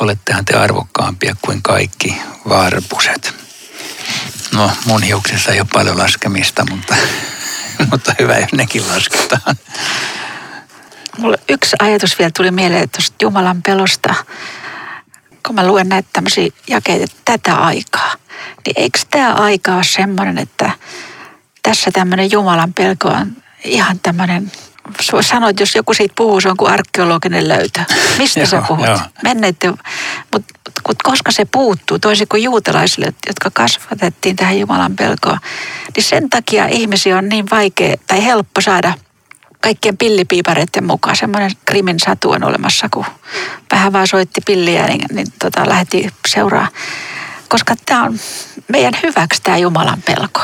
olettehan 0.00 0.44
te 0.44 0.56
arvokkaampia 0.56 1.36
kuin 1.42 1.62
kaikki 1.62 2.16
varpuset. 2.48 3.34
No, 4.52 4.70
mun 4.84 5.02
hiuksissa 5.02 5.52
ei 5.52 5.60
ole 5.60 5.68
paljon 5.72 5.98
laskemista, 5.98 6.64
mutta, 6.70 6.96
mutta 7.90 8.14
hyvä, 8.18 8.38
jos 8.38 8.52
nekin 8.52 8.88
lasketaan. 8.88 9.56
Mulle 11.18 11.38
yksi 11.48 11.76
ajatus 11.78 12.18
vielä 12.18 12.30
tuli 12.36 12.50
mieleen 12.50 12.90
tuosta 12.90 13.16
Jumalan 13.22 13.62
pelosta 13.62 14.14
kun 15.46 15.54
mä 15.54 15.66
luen 15.66 15.88
näitä 15.88 16.08
tämmöisiä 16.12 16.48
jakeita, 16.68 17.04
että 17.04 17.16
tätä 17.24 17.54
aikaa, 17.54 18.14
niin 18.66 18.74
eikö 18.76 18.98
tämä 19.10 19.34
aika 19.34 19.74
ole 19.74 19.84
semmoinen, 19.84 20.38
että 20.38 20.70
tässä 21.62 21.90
tämmöinen 21.92 22.32
Jumalan 22.32 22.74
pelko 22.74 23.08
on 23.08 23.36
ihan 23.64 24.00
tämmöinen 24.02 24.52
sanoit, 25.20 25.60
jos 25.60 25.74
joku 25.74 25.94
siitä 25.94 26.14
puhuu, 26.16 26.40
se 26.40 26.48
on 26.48 26.56
kuin 26.56 26.72
arkeologinen 26.72 27.48
löytö. 27.48 27.80
Mistä 28.18 28.46
sä 28.46 28.62
puhut? 28.68 28.86
Menneiden, 29.22 29.74
mutta 30.32 30.54
mut 30.88 31.02
koska 31.02 31.32
se 31.32 31.44
puuttuu, 31.44 31.98
toisin 31.98 32.28
kuin 32.28 32.42
juutalaisille, 32.42 33.12
jotka 33.26 33.50
kasvatettiin 33.52 34.36
tähän 34.36 34.60
Jumalan 34.60 34.96
pelkoon, 34.96 35.38
niin 35.96 36.04
sen 36.04 36.30
takia 36.30 36.66
ihmisiä 36.66 37.18
on 37.18 37.28
niin 37.28 37.46
vaikea 37.50 37.96
tai 38.06 38.24
helppo 38.24 38.60
saada 38.60 38.94
kaikkien 39.62 39.96
pillipiipareiden 39.96 40.84
mukaan. 40.84 41.16
Semmoinen 41.16 41.50
krimin 41.64 42.00
satu 42.00 42.30
on 42.30 42.44
olemassa, 42.44 42.88
kun 42.90 43.06
vähän 43.72 43.92
vaan 43.92 44.06
soitti 44.06 44.40
pilliä, 44.46 44.86
niin, 44.86 45.04
niin 45.12 45.26
tota, 45.38 45.68
lähti 45.68 46.08
seuraa. 46.28 46.68
Koska 47.48 47.74
tämä 47.86 48.04
on 48.04 48.18
meidän 48.68 48.94
hyväksi 49.02 49.42
tämä 49.42 49.58
Jumalan 49.58 50.02
pelko. 50.02 50.40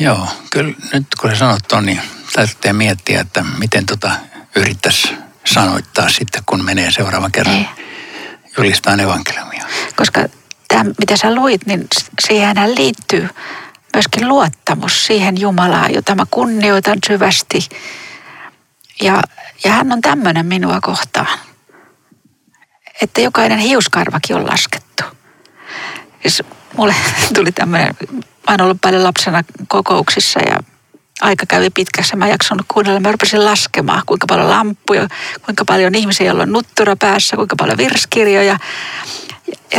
Joo, 0.00 0.28
kyllä 0.50 0.74
nyt 0.92 1.06
kun 1.20 1.30
sä 1.30 1.36
sanot 1.36 1.68
ton, 1.68 1.86
niin 1.86 2.00
täytyy 2.32 2.72
miettiä, 2.72 3.20
että 3.20 3.44
miten 3.58 3.86
tota 3.86 4.10
yrittäisi 4.56 5.08
sanoittaa 5.44 6.08
sitten, 6.08 6.42
kun 6.46 6.64
menee 6.64 6.90
seuraava 6.90 7.30
kerran 7.30 7.56
Ei. 7.56 7.66
julistaa 8.56 8.94
evankeliumia. 8.94 9.64
Koska 9.96 10.24
tämä, 10.68 10.84
mitä 10.84 11.16
sä 11.16 11.34
luit, 11.34 11.66
niin 11.66 11.86
siihen 12.20 12.74
liittyy 12.74 13.28
myöskin 13.94 14.28
luottamus 14.28 15.06
siihen 15.06 15.40
Jumalaan, 15.40 15.94
jota 15.94 16.14
mä 16.14 16.26
kunnioitan 16.30 16.98
syvästi. 17.06 17.68
Ja, 19.00 19.22
ja 19.64 19.72
hän 19.72 19.92
on 19.92 20.00
tämmöinen 20.00 20.46
minua 20.46 20.78
kohtaan, 20.82 21.38
että 23.02 23.20
jokainen 23.20 23.58
hiuskarvakin 23.58 24.36
on 24.36 24.46
laskettu. 24.46 25.02
Siis 26.22 26.42
mulle 26.76 26.94
tuli 27.34 27.52
tämmöinen, 27.52 27.94
mä 28.12 28.22
oon 28.48 28.60
ollut 28.60 28.80
paljon 28.80 29.04
lapsena 29.04 29.44
kokouksissa 29.68 30.40
ja 30.40 30.58
aika 31.20 31.46
kävi 31.46 31.70
pitkässä. 31.70 32.16
Mä 32.16 32.24
en 32.24 32.30
jaksanut 32.30 32.66
kuunnella. 32.68 33.00
Mä 33.00 33.12
rupesin 33.12 33.44
laskemaan, 33.44 34.02
kuinka 34.06 34.26
paljon 34.26 34.50
lampuja, 34.50 35.08
kuinka 35.44 35.64
paljon 35.64 35.94
ihmisiä, 35.94 36.26
joilla 36.26 36.42
on 36.42 36.52
nuttura 36.52 36.96
päässä, 36.96 37.36
kuinka 37.36 37.56
paljon 37.56 37.78
virskirjoja. 37.78 38.58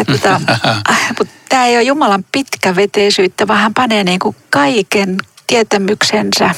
Tota, 0.07 0.41
mutta 1.17 1.33
tämä 1.49 1.65
ei 1.65 1.75
ole 1.75 1.83
Jumalan 1.83 2.25
pitkäveteisyyttä, 2.31 3.47
vaan 3.47 3.59
hän 3.59 3.73
panee 3.73 4.03
niin 4.03 4.19
kuin 4.19 4.35
kaiken 4.49 5.17
tietämyksensä, 5.47 6.55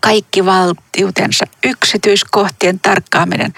kaikki 0.00 0.44
valtiutensa, 0.44 1.44
yksityiskohtien 1.64 2.80
tarkkaaminen 2.80 3.54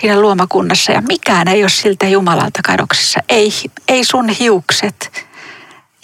siinä 0.00 0.20
luomakunnassa. 0.20 0.92
Ja 0.92 1.00
mikään 1.00 1.48
ei 1.48 1.62
ole 1.62 1.68
siltä 1.70 2.08
Jumalalta 2.08 2.60
kadoksissa. 2.64 3.20
Ei, 3.28 3.52
ei 3.88 4.04
sun 4.04 4.28
hiukset, 4.28 5.26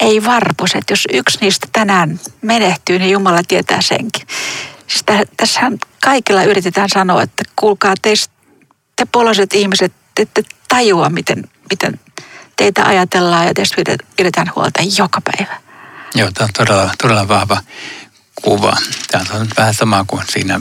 ei 0.00 0.24
varposet. 0.24 0.84
Jos 0.90 1.08
yksi 1.12 1.38
niistä 1.40 1.66
tänään 1.72 2.20
menehtyy, 2.42 2.98
niin 2.98 3.10
Jumala 3.10 3.40
tietää 3.48 3.82
senkin. 3.82 4.26
Siis 4.86 5.04
tässähän 5.36 5.78
kaikilla 6.04 6.42
yritetään 6.42 6.88
sanoa, 6.88 7.22
että 7.22 7.44
kuulkaa 7.56 7.94
teistä, 8.02 8.34
te 8.96 9.06
poloiset 9.12 9.54
ihmiset, 9.54 9.92
te 10.14 10.22
ette 10.22 10.42
tajua, 10.68 11.08
miten, 11.08 11.44
miten 11.70 12.00
teitä 12.56 12.84
ajatellaan 12.84 13.46
ja 13.46 13.54
teistä 13.54 13.82
pidetään 14.16 14.52
huolta 14.56 14.80
joka 14.98 15.20
päivä. 15.20 15.60
Joo, 16.14 16.30
tämä 16.34 16.44
on 16.44 16.52
todella, 16.66 16.90
todella 17.02 17.28
vahva 17.28 17.60
kuva. 18.44 18.76
Tämä 19.10 19.24
on 19.32 19.48
vähän 19.56 19.74
sama 19.74 20.04
kuin 20.06 20.22
siinä 20.28 20.60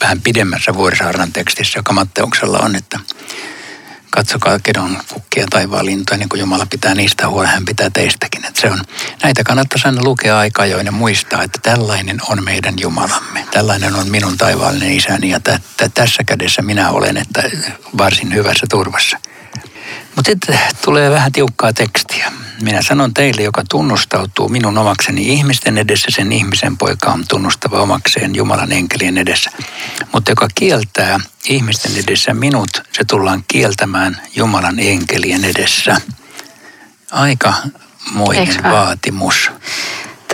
vähän 0.00 0.20
pidemmässä 0.20 0.74
Vuorisaarnan 0.74 1.32
tekstissä, 1.32 1.78
joka 1.78 1.92
Matteuksella 1.92 2.58
on, 2.58 2.76
että 2.76 3.00
katsokaa 4.10 4.58
kedon 4.58 4.98
kukkia 5.08 5.46
taivaan 5.50 5.86
lintuja, 5.86 6.18
niin 6.18 6.28
kuin 6.28 6.40
Jumala 6.40 6.66
pitää 6.66 6.94
niistä 6.94 7.28
huolen, 7.28 7.50
hän 7.50 7.64
pitää 7.64 7.90
teistäkin. 7.90 8.44
Että 8.44 8.60
se 8.60 8.70
on, 8.70 8.80
näitä 9.22 9.44
kannattaisi 9.44 9.88
aina 9.88 10.02
lukea 10.02 10.38
aika 10.38 10.66
ja 10.66 10.92
muistaa, 10.92 11.42
että 11.42 11.58
tällainen 11.62 12.18
on 12.28 12.44
meidän 12.44 12.74
Jumalamme. 12.80 13.46
Tällainen 13.50 13.94
on 13.94 14.10
minun 14.10 14.38
taivaallinen 14.38 14.92
isäni 14.92 15.30
ja 15.30 15.40
tä, 15.40 15.60
tä, 15.76 15.88
tässä 15.88 16.24
kädessä 16.24 16.62
minä 16.62 16.90
olen, 16.90 17.16
että 17.16 17.42
varsin 17.98 18.34
hyvässä 18.34 18.66
turvassa. 18.70 19.18
Mutta 20.16 20.30
sitten 20.30 20.58
tulee 20.84 21.10
vähän 21.10 21.32
tiukkaa 21.32 21.72
tekstiä. 21.72 22.32
Minä 22.60 22.82
sanon 22.82 23.14
teille, 23.14 23.42
joka 23.42 23.62
tunnustautuu 23.70 24.48
minun 24.48 24.78
omakseni 24.78 25.32
ihmisten 25.32 25.78
edessä, 25.78 26.08
sen 26.10 26.32
ihmisen 26.32 26.76
poika 26.76 27.10
on 27.12 27.24
tunnustava 27.28 27.80
omakseen 27.80 28.34
Jumalan 28.34 28.72
enkelien 28.72 29.18
edessä. 29.18 29.50
Mutta 30.12 30.30
joka 30.30 30.48
kieltää 30.54 31.20
ihmisten 31.48 31.92
edessä 31.96 32.34
minut, 32.34 32.82
se 32.92 33.04
tullaan 33.04 33.44
kieltämään 33.48 34.20
Jumalan 34.36 34.78
enkelien 34.78 35.44
edessä. 35.44 36.00
Aika 37.10 37.54
moinen 38.12 38.62
vaatimus. 38.62 39.50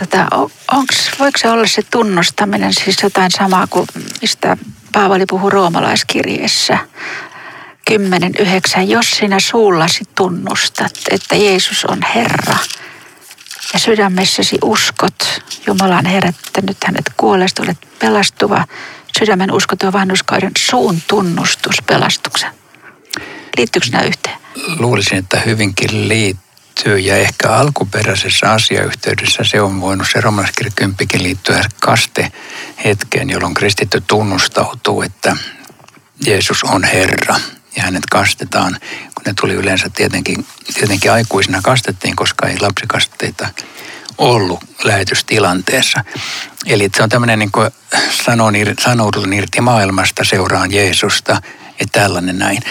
Tota, 0.00 0.28
onks, 0.72 1.10
voiko 1.18 1.38
se 1.38 1.50
olla 1.50 1.66
se 1.66 1.82
tunnustaminen 1.82 2.74
siis 2.74 2.96
jotain 3.02 3.30
samaa 3.30 3.66
kuin 3.66 3.86
mistä 4.20 4.56
Paavali 4.92 5.24
puhuu 5.26 5.50
roomalaiskirjeessä? 5.50 6.78
10.9. 7.90 8.80
Jos 8.86 9.10
sinä 9.10 9.40
suullasi 9.40 10.04
tunnustat, 10.14 10.92
että 11.10 11.36
Jeesus 11.36 11.84
on 11.84 11.98
Herra 12.14 12.56
ja 13.72 13.78
sydämessäsi 13.78 14.58
uskot 14.64 15.42
Jumalan 15.66 16.06
herättänyt 16.06 16.76
hänet 16.84 17.04
kuolesta, 17.16 17.62
olet 17.62 17.78
pelastuva, 17.98 18.64
sydämen 19.18 19.52
usko 19.52 19.76
tuo 19.76 19.92
vanhuskauden 19.92 20.52
suun 20.58 21.02
tunnustus 21.08 21.76
pelastuksen. 21.86 22.50
Liittyykö 23.56 23.88
nämä 23.92 24.04
yhteen? 24.04 24.36
Luulisin, 24.78 25.18
että 25.18 25.40
hyvinkin 25.40 26.08
liittyy 26.08 26.98
ja 26.98 27.16
ehkä 27.16 27.52
alkuperäisessä 27.52 28.52
asiayhteydessä 28.52 29.44
se 29.44 29.60
on 29.60 29.80
voinut 29.80 30.06
se 30.12 30.22
10 30.22 31.22
liittyä 31.22 31.64
kaste 31.80 32.32
hetkeen, 32.84 33.30
jolloin 33.30 33.54
kristitty 33.54 34.02
tunnustautuu, 34.06 35.02
että 35.02 35.36
Jeesus 36.26 36.64
on 36.64 36.84
Herra 36.84 37.40
ja 37.76 37.82
hänet 37.82 38.06
kastetaan, 38.06 38.76
kun 39.14 39.22
ne 39.26 39.34
tuli 39.40 39.54
yleensä 39.54 39.90
tietenkin, 39.94 40.46
tietenkin 40.74 41.12
aikuisina 41.12 41.60
kastettiin, 41.62 42.16
koska 42.16 42.48
ei 42.48 42.60
lapsikasteita 42.60 43.48
ollut 44.18 44.60
lähetystilanteessa. 44.84 46.04
Eli 46.66 46.88
se 46.96 47.02
on 47.02 47.08
tämmöinen 47.08 47.38
niin 47.38 47.50
sanoudun 48.80 49.32
irti 49.32 49.60
maailmasta, 49.60 50.24
seuraan 50.24 50.72
Jeesusta 50.72 51.42
ja 51.80 51.86
tällainen 51.92 52.38
näin. 52.38 52.62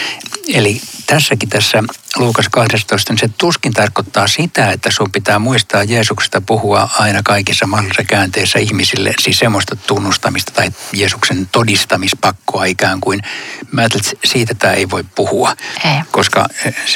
Eli 0.53 0.81
tässäkin 1.05 1.49
tässä 1.49 1.83
Luukas 2.17 2.49
12, 2.49 3.13
niin 3.13 3.19
se 3.19 3.29
tuskin 3.37 3.73
tarkoittaa 3.73 4.27
sitä, 4.27 4.71
että 4.71 4.91
sun 4.91 5.11
pitää 5.11 5.39
muistaa 5.39 5.83
Jeesuksesta 5.83 6.41
puhua 6.41 6.89
aina 6.99 7.21
kaikissa 7.23 7.67
mahdollisissa 7.67 8.03
käänteissä 8.03 8.59
ihmisille, 8.59 9.13
siis 9.19 9.39
semmoista 9.39 9.75
tunnustamista 9.75 10.51
tai 10.51 10.71
Jeesuksen 10.93 11.49
todistamispakkoa 11.51 12.65
ikään 12.65 13.01
kuin. 13.01 13.21
Mä 13.71 13.81
ajattelen, 13.81 14.05
että 14.05 14.27
siitä 14.27 14.53
tämä 14.53 14.73
ei 14.73 14.89
voi 14.89 15.03
puhua, 15.15 15.55
ei. 15.85 16.01
koska 16.11 16.45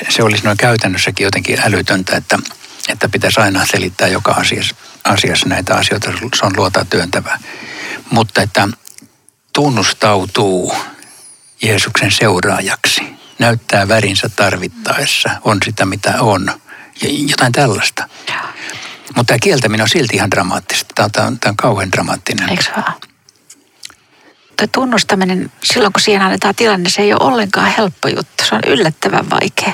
se 0.09 0.23
olisi 0.23 0.43
noin 0.43 0.57
käytännössäkin 0.57 1.23
jotenkin 1.23 1.59
älytöntä, 1.63 2.15
että, 2.15 2.39
että 2.89 3.09
pitäisi 3.09 3.39
aina 3.39 3.65
selittää 3.65 4.07
joka 4.07 4.31
asiassa, 4.31 4.75
asiassa 5.03 5.49
näitä 5.49 5.75
asioita, 5.75 6.11
se 6.35 6.45
on 6.45 6.53
luota 6.55 6.85
työntävää. 6.85 7.39
Mutta 8.09 8.41
että 8.41 8.67
tunnustautuu 9.53 10.75
Jeesuksen 11.63 12.11
seuraajaksi 12.11 13.01
näyttää 13.39 13.87
värinsä 13.87 14.29
tarvittaessa, 14.29 15.29
on 15.43 15.57
sitä 15.65 15.85
mitä 15.85 16.13
on. 16.21 16.51
Jotain 17.27 17.51
tällaista. 17.51 18.09
Mutta 19.15 19.23
tämä 19.27 19.37
kieltäminen 19.41 19.83
on 19.83 19.89
silti 19.89 20.15
ihan 20.15 20.31
dramaattista. 20.31 21.09
Tämä 21.11 21.27
on, 21.27 21.39
tämä 21.39 21.49
on 21.49 21.57
kauhean 21.57 21.91
dramaattinen. 21.91 22.49
Eikö 22.49 22.63
vaan? 22.75 22.93
Tuo 24.57 24.67
tunnustaminen, 24.71 25.51
silloin 25.63 25.93
kun 25.93 26.01
siihen 26.01 26.21
annetaan 26.21 26.55
tilanne, 26.55 26.89
se 26.89 27.01
ei 27.01 27.13
ole 27.13 27.21
ollenkaan 27.23 27.73
helppo 27.77 28.07
juttu. 28.07 28.43
Se 28.49 28.55
on 28.55 28.61
yllättävän 28.67 29.29
vaikea 29.29 29.73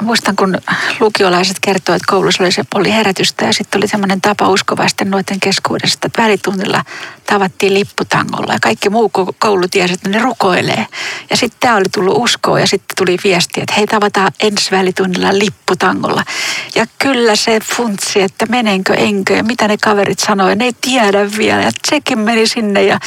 muistan, 0.00 0.36
kun 0.36 0.58
lukiolaiset 1.00 1.56
kertoivat, 1.60 2.02
että 2.02 2.10
koulussa 2.10 2.42
oli, 2.42 2.52
se, 2.52 2.64
oli 2.74 2.92
herätystä 2.92 3.44
ja 3.44 3.52
sitten 3.52 3.78
oli 3.78 3.88
semmoinen 3.88 4.20
tapa 4.20 4.48
uskovaisten 4.48 5.10
nuorten 5.10 5.40
keskuudessa, 5.40 5.98
että 6.06 6.22
välitunnilla 6.22 6.84
tavattiin 7.26 7.74
lipputangolla 7.74 8.52
ja 8.52 8.58
kaikki 8.62 8.90
muu 8.90 9.10
koulu 9.38 9.68
tiesi, 9.68 9.94
että 9.94 10.08
ne 10.08 10.18
rukoilee. 10.18 10.86
Ja 11.30 11.36
sitten 11.36 11.60
tämä 11.60 11.76
oli 11.76 11.88
tullut 11.94 12.16
uskoa 12.18 12.60
ja 12.60 12.66
sitten 12.66 12.96
tuli 12.96 13.16
viesti, 13.24 13.60
että 13.60 13.74
hei 13.74 13.86
tavataan 13.86 14.32
ensi 14.40 14.70
välitunnilla 14.70 15.38
lipputangolla. 15.38 16.24
Ja 16.74 16.86
kyllä 16.98 17.36
se 17.36 17.60
funtsi, 17.76 18.22
että 18.22 18.46
menenkö, 18.46 18.94
enkö 18.94 19.34
ja 19.34 19.44
mitä 19.44 19.68
ne 19.68 19.76
kaverit 19.82 20.18
sanoivat, 20.18 20.58
ne 20.58 20.64
ei 20.64 20.74
tiedä 20.80 21.30
vielä. 21.38 21.62
Ja 21.62 21.70
sekin 21.88 22.18
meni 22.18 22.46
sinne 22.46 22.82
ja 22.82 22.98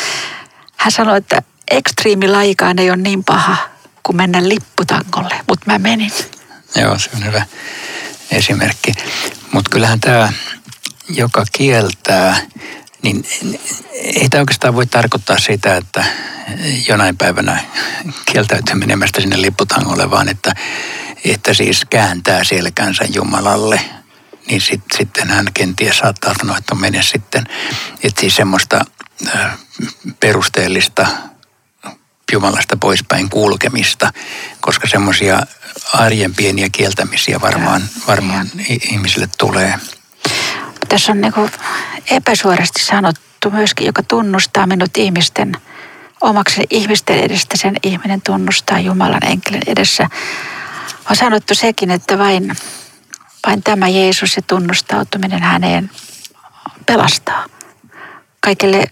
hän 0.78 0.92
sanoi, 0.92 1.18
että 1.18 1.42
ekstriimilaikaan 1.72 2.80
ei 2.80 2.90
ole 2.90 2.98
niin 2.98 3.24
paha 3.24 3.58
kuin 4.04 4.16
mennä 4.16 4.50
lipputangolle, 4.50 5.36
mutta 5.48 5.72
mä 5.72 5.80
menin. 5.80 6.12
Joo, 6.76 7.00
se 7.00 7.10
on 7.16 7.26
hyvä 7.26 7.46
esimerkki. 8.32 8.92
Mutta 9.52 9.70
kyllähän 9.70 10.00
tämä, 10.00 10.34
joka 11.10 11.46
kieltää, 11.52 12.38
niin 13.02 13.26
ei 13.94 14.30
tämä 14.30 14.42
oikeastaan 14.42 14.76
voi 14.76 14.86
tarkoittaa 14.86 15.40
sitä, 15.40 15.78
että 15.78 16.06
jonain 16.88 17.18
päivänä 17.18 17.64
kieltäytyy 18.26 18.76
menemästä 18.76 19.22
sinne 19.22 19.42
lipputangolle, 19.42 20.12
vaan 20.12 20.30
että 20.30 20.56
että 21.26 21.54
siis 21.54 21.82
kääntää 21.90 22.44
selkänsä 22.44 23.04
Jumalalle, 23.14 23.82
niin 24.48 24.62
sit, 24.62 24.82
sitten 24.98 25.30
hän 25.30 25.48
kenties 25.54 25.98
saattaa 25.98 26.34
sanoa, 26.40 26.58
että 26.58 26.76
mene 26.76 27.04
sitten. 27.04 27.44
Että 28.04 28.22
siis 28.22 28.36
semmoista 28.36 28.86
perusteellista 30.20 31.08
Jumalasta 32.32 32.78
poispäin 32.78 33.30
kulkemista, 33.30 34.14
koska 34.62 34.88
semmoisia 34.88 35.40
arjen 35.94 36.36
pieniä 36.36 36.68
kieltämisiä 36.72 37.42
varmaan, 37.42 37.82
varmaan 38.08 38.48
ihmisille 38.92 39.30
tulee. 39.38 39.74
Tässä 40.90 41.12
on 41.12 41.22
niin 41.22 41.34
epäsuorasti 42.12 42.86
sanottu 42.86 43.52
myöskin, 43.52 43.88
joka 43.88 44.04
tunnustaa 44.04 44.68
minut 44.68 44.98
ihmisten 44.98 45.58
omaksi 46.22 46.64
ihmisten 46.70 47.20
edestä, 47.20 47.58
sen 47.58 47.76
ihminen 47.84 48.22
tunnustaa 48.22 48.80
Jumalan 48.80 49.26
enkelin 49.26 49.62
edessä. 49.68 50.10
On 51.10 51.16
sanottu 51.16 51.56
sekin, 51.56 51.92
että 51.92 52.18
vain, 52.18 52.56
vain 53.48 53.64
tämä 53.64 53.88
Jeesus 53.88 54.36
ja 54.36 54.42
tunnustautuminen 54.42 55.44
häneen 55.44 55.92
pelastaa. 56.86 57.46
Kaikille 58.40 58.86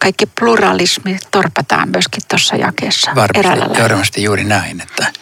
kaikki 0.00 0.26
pluralismi 0.26 1.18
torpataan 1.30 1.88
myöskin 1.88 2.22
tuossa 2.28 2.56
jakeessa 2.56 3.10
varmasti, 3.14 3.82
varmasti 3.82 4.22
juuri 4.22 4.44
näin, 4.44 4.80
että, 4.80 5.12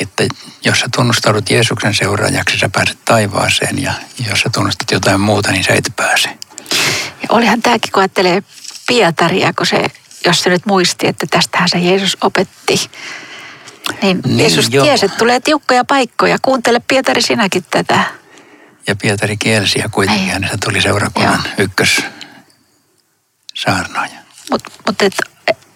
että 0.00 0.24
jos 0.64 0.80
sä 0.80 0.86
tunnustaudut 0.96 1.50
Jeesuksen 1.50 1.94
seuraajaksi, 1.94 2.58
sä 2.58 2.68
pääset 2.68 2.98
taivaaseen 3.04 3.82
ja 3.82 3.92
jos 4.30 4.40
sä 4.40 4.50
tunnustat 4.54 4.90
jotain 4.90 5.20
muuta, 5.20 5.52
niin 5.52 5.64
sä 5.64 5.74
et 5.74 5.92
pääse. 5.96 6.28
Ja 7.22 7.28
olihan 7.28 7.62
tämäkin, 7.62 7.92
kun 7.92 8.02
ajattelee 8.02 8.42
Pietaria, 8.86 9.52
kun 9.52 9.66
se, 9.66 9.84
jos 10.24 10.42
se 10.42 10.50
nyt 10.50 10.66
muisti, 10.66 11.06
että 11.06 11.26
tästähän 11.30 11.68
se 11.68 11.78
Jeesus 11.78 12.16
opetti. 12.20 12.90
Niin, 14.02 14.20
niin 14.24 14.38
Jeesus 14.38 14.68
jo. 14.70 14.82
tiesi, 14.82 15.06
että 15.06 15.18
tulee 15.18 15.40
tiukkoja 15.40 15.84
paikkoja. 15.84 16.38
Kuuntele 16.42 16.80
Pietari 16.88 17.22
sinäkin 17.22 17.64
tätä. 17.70 18.04
Ja 18.86 18.96
Pietari 18.96 19.36
kielsi 19.36 19.78
ja 19.78 19.88
kuitenkin 19.88 20.22
niin. 20.22 20.32
hänestä 20.32 20.56
tuli 20.64 20.82
seurakunnan 20.82 21.42
Joo. 21.44 21.54
ykkös 21.58 22.02
saarnaaja. 23.54 24.18
Mutta 24.50 24.70
mut 24.86 24.98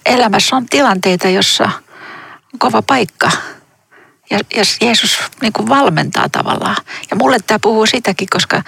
elämässä 0.07 0.57
on 0.57 0.67
tilanteita, 0.67 1.29
jossa 1.29 1.65
on 2.53 2.59
kova 2.59 2.83
paikka. 2.83 3.31
Ja, 4.31 4.39
ja 4.57 4.63
Jeesus 4.81 5.19
niin 5.43 5.53
kuin 5.53 5.69
valmentaa 5.69 6.29
tavallaan. 6.29 6.77
Ja 7.11 7.17
mulle 7.17 7.39
tämä 7.47 7.59
puhuu 7.63 7.87
sitäkin, 7.87 8.29
koska 8.31 8.57
me 8.57 8.63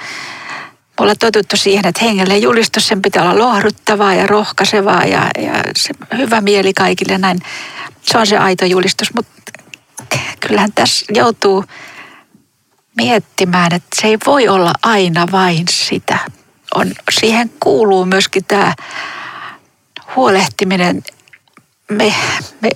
ollaan 1.00 1.18
totuttu 1.18 1.56
siihen, 1.56 1.86
että 1.86 2.04
hengelle 2.04 2.38
julistus 2.38 2.88
sen 2.88 3.02
pitää 3.02 3.22
olla 3.22 3.38
lohduttavaa 3.38 4.14
ja 4.14 4.26
rohkaisevaa 4.26 5.04
ja, 5.04 5.30
ja 5.38 5.52
se 5.76 5.90
hyvä 6.16 6.40
mieli 6.40 6.72
kaikille 6.72 7.18
näin. 7.18 7.38
Se 8.02 8.18
on 8.18 8.26
se 8.26 8.38
aito 8.38 8.64
julistus, 8.64 9.14
mutta 9.14 9.32
kyllähän 10.40 10.72
tässä 10.72 11.06
joutuu 11.14 11.64
miettimään, 12.96 13.74
että 13.74 13.96
se 14.00 14.08
ei 14.08 14.18
voi 14.26 14.48
olla 14.48 14.72
aina 14.82 15.26
vain 15.32 15.64
sitä 15.70 16.18
on, 16.74 16.92
siihen 17.10 17.50
kuuluu 17.60 18.04
myöskin 18.04 18.44
tämä 18.44 18.74
huolehtiminen, 20.16 21.02
me, 21.90 22.14
me, 22.60 22.70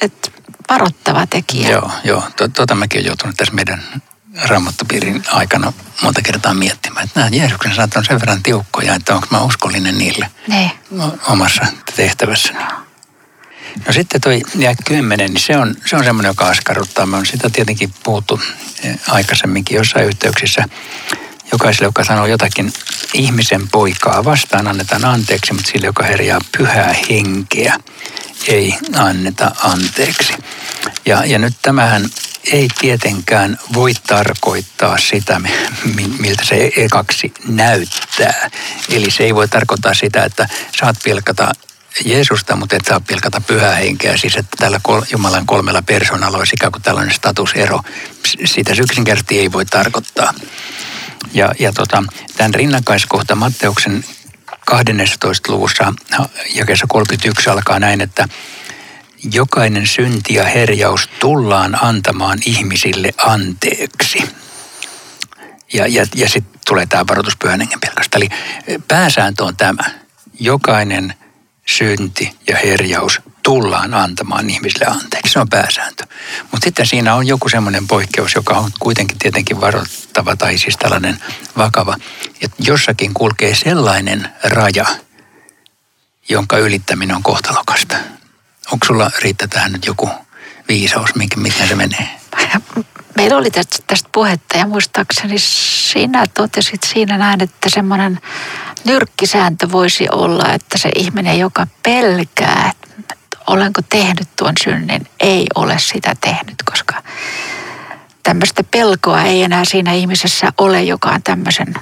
et 0.00 0.32
varoittava 0.70 1.26
tekijä. 1.26 1.70
Joo, 1.70 1.90
joo. 2.04 2.22
Tuota 2.54 2.74
mäkin 2.74 2.98
olen 2.98 3.06
joutunut 3.06 3.36
tässä 3.36 3.54
meidän 3.54 3.82
raamattopiirin 4.42 5.22
aikana 5.32 5.72
monta 6.02 6.22
kertaa 6.22 6.54
miettimään, 6.54 7.04
että 7.04 7.20
nämä 7.20 7.30
Jeesuksen 7.32 7.74
sanat 7.74 7.96
on 7.96 8.04
sen 8.04 8.20
verran 8.20 8.42
tiukkoja, 8.42 8.94
että 8.94 9.14
onko 9.14 9.26
mä 9.30 9.40
uskollinen 9.40 9.98
niille 9.98 10.30
ne. 10.48 10.70
omassa 11.28 11.66
tehtävässäni. 11.96 12.64
No 13.86 13.92
sitten 13.92 14.20
toi 14.20 14.42
jää 14.54 14.74
kymmenen, 14.84 15.30
niin 15.30 15.42
se 15.42 15.56
on, 15.56 15.74
se 15.86 15.96
on 15.96 16.04
semmoinen, 16.04 16.30
joka 16.30 16.46
askarruttaa. 16.46 17.06
Me 17.06 17.16
on 17.16 17.26
sitä 17.26 17.50
tietenkin 17.50 17.94
puhuttu 18.02 18.40
eh, 18.84 18.98
aikaisemminkin 19.08 19.76
jossain 19.76 20.06
yhteyksissä 20.06 20.64
jokaiselle, 21.52 21.86
joka 21.86 22.04
sanoo 22.04 22.26
jotakin 22.26 22.72
ihmisen 23.14 23.68
poikaa 23.68 24.24
vastaan, 24.24 24.68
annetaan 24.68 25.04
anteeksi, 25.04 25.52
mutta 25.52 25.70
sille, 25.70 25.86
joka 25.86 26.04
herjaa 26.04 26.40
pyhää 26.58 26.94
henkeä, 27.10 27.76
ei 28.48 28.74
anneta 28.96 29.50
anteeksi. 29.62 30.32
Ja, 31.06 31.24
ja 31.24 31.38
nyt 31.38 31.54
tämähän 31.62 32.08
ei 32.52 32.68
tietenkään 32.80 33.58
voi 33.74 33.92
tarkoittaa 34.06 34.98
sitä, 34.98 35.40
miltä 36.18 36.44
se 36.44 36.72
ekaksi 36.76 37.32
näyttää. 37.48 38.50
Eli 38.88 39.10
se 39.10 39.24
ei 39.24 39.34
voi 39.34 39.48
tarkoittaa 39.48 39.94
sitä, 39.94 40.24
että 40.24 40.48
saat 40.80 40.96
pilkata 41.04 41.52
Jeesusta, 42.04 42.56
mutta 42.56 42.76
et 42.76 42.84
saa 42.84 43.00
pilkata 43.00 43.40
pyhää 43.40 43.74
henkeä. 43.74 44.16
Siis 44.16 44.36
että 44.36 44.56
tällä 44.58 44.80
Jumalan 45.12 45.46
kolmella 45.46 45.82
persoonalla 45.82 46.38
olisi 46.38 46.54
ikään 46.54 46.72
kuin 46.72 46.82
tällainen 46.82 47.14
statusero. 47.14 47.80
Sitä 48.44 48.72
yksinkertaisesti 48.78 49.38
ei 49.38 49.52
voi 49.52 49.64
tarkoittaa. 49.64 50.34
Ja, 51.34 51.52
ja 51.58 51.72
tota, 51.72 52.04
tämän 52.36 52.54
rinnakkaiskohta 52.54 53.34
Matteuksen 53.34 54.04
12. 54.66 55.52
luvussa 55.52 55.94
jakeessa 56.54 56.86
31 56.88 57.50
alkaa 57.50 57.78
näin, 57.78 58.00
että 58.00 58.28
jokainen 59.32 59.86
synti 59.86 60.34
ja 60.34 60.44
herjaus 60.44 61.08
tullaan 61.20 61.84
antamaan 61.84 62.38
ihmisille 62.46 63.14
anteeksi. 63.16 64.30
Ja, 65.72 65.86
ja, 65.86 66.06
ja 66.14 66.28
sitten 66.28 66.60
tulee 66.66 66.86
tämä 66.86 67.04
varoitus 67.08 67.36
pyhän 67.36 67.68
Eli 68.16 68.28
pääsääntö 68.88 69.44
on 69.44 69.56
tämä. 69.56 69.82
Jokainen 70.40 71.14
synti 71.66 72.38
ja 72.48 72.56
herjaus 72.56 73.20
tullaan 73.42 73.94
antamaan 73.94 74.50
ihmisille 74.50 74.86
anteeksi. 74.86 75.32
Se 75.32 75.38
on 75.38 75.48
pääsääntö. 75.48 76.04
Mutta 76.42 76.64
sitten 76.64 76.86
siinä 76.86 77.14
on 77.14 77.26
joku 77.26 77.48
semmoinen 77.48 77.86
poikkeus, 77.86 78.34
joka 78.34 78.54
on 78.54 78.70
kuitenkin 78.78 79.18
tietenkin 79.18 79.60
varoittava 79.60 80.36
tai 80.36 80.58
siis 80.58 80.76
tällainen 80.76 81.18
vakava. 81.56 81.96
Että 82.42 82.56
jossakin 82.58 83.14
kulkee 83.14 83.54
sellainen 83.54 84.28
raja, 84.42 84.86
jonka 86.28 86.58
ylittäminen 86.58 87.16
on 87.16 87.22
kohtalokasta. 87.22 87.96
Onko 88.72 88.86
sulla 88.86 89.10
Riitta 89.18 89.48
tähän 89.48 89.72
nyt 89.72 89.86
joku 89.86 90.10
viisaus, 90.68 91.14
mikä 91.14 91.66
se 91.68 91.74
menee? 91.74 92.20
Meillä 93.16 93.36
oli 93.36 93.50
tästä, 93.50 93.76
tästä 93.86 94.08
puhetta 94.12 94.58
ja 94.58 94.66
muistaakseni 94.66 95.38
sinä 95.38 96.26
totesit 96.34 96.82
siinä 96.82 97.18
näin, 97.18 97.42
että 97.42 97.70
semmoinen 97.70 98.20
nyrkkisääntö 98.84 99.72
voisi 99.72 100.06
olla, 100.12 100.52
että 100.52 100.78
se 100.78 100.90
ihminen, 100.96 101.38
joka 101.38 101.66
pelkää, 101.82 102.72
että 102.98 103.14
olenko 103.46 103.80
tehnyt 103.88 104.28
tuon 104.38 104.54
synnin, 104.64 105.06
ei 105.20 105.46
ole 105.54 105.78
sitä 105.78 106.16
tehnyt, 106.20 106.62
koska 106.70 107.02
tämmöistä 108.22 108.64
pelkoa 108.64 109.22
ei 109.22 109.42
enää 109.42 109.64
siinä 109.64 109.92
ihmisessä 109.92 110.52
ole, 110.58 110.82
joka 110.82 111.08
on 111.08 111.22
tämmöisen 111.22 111.74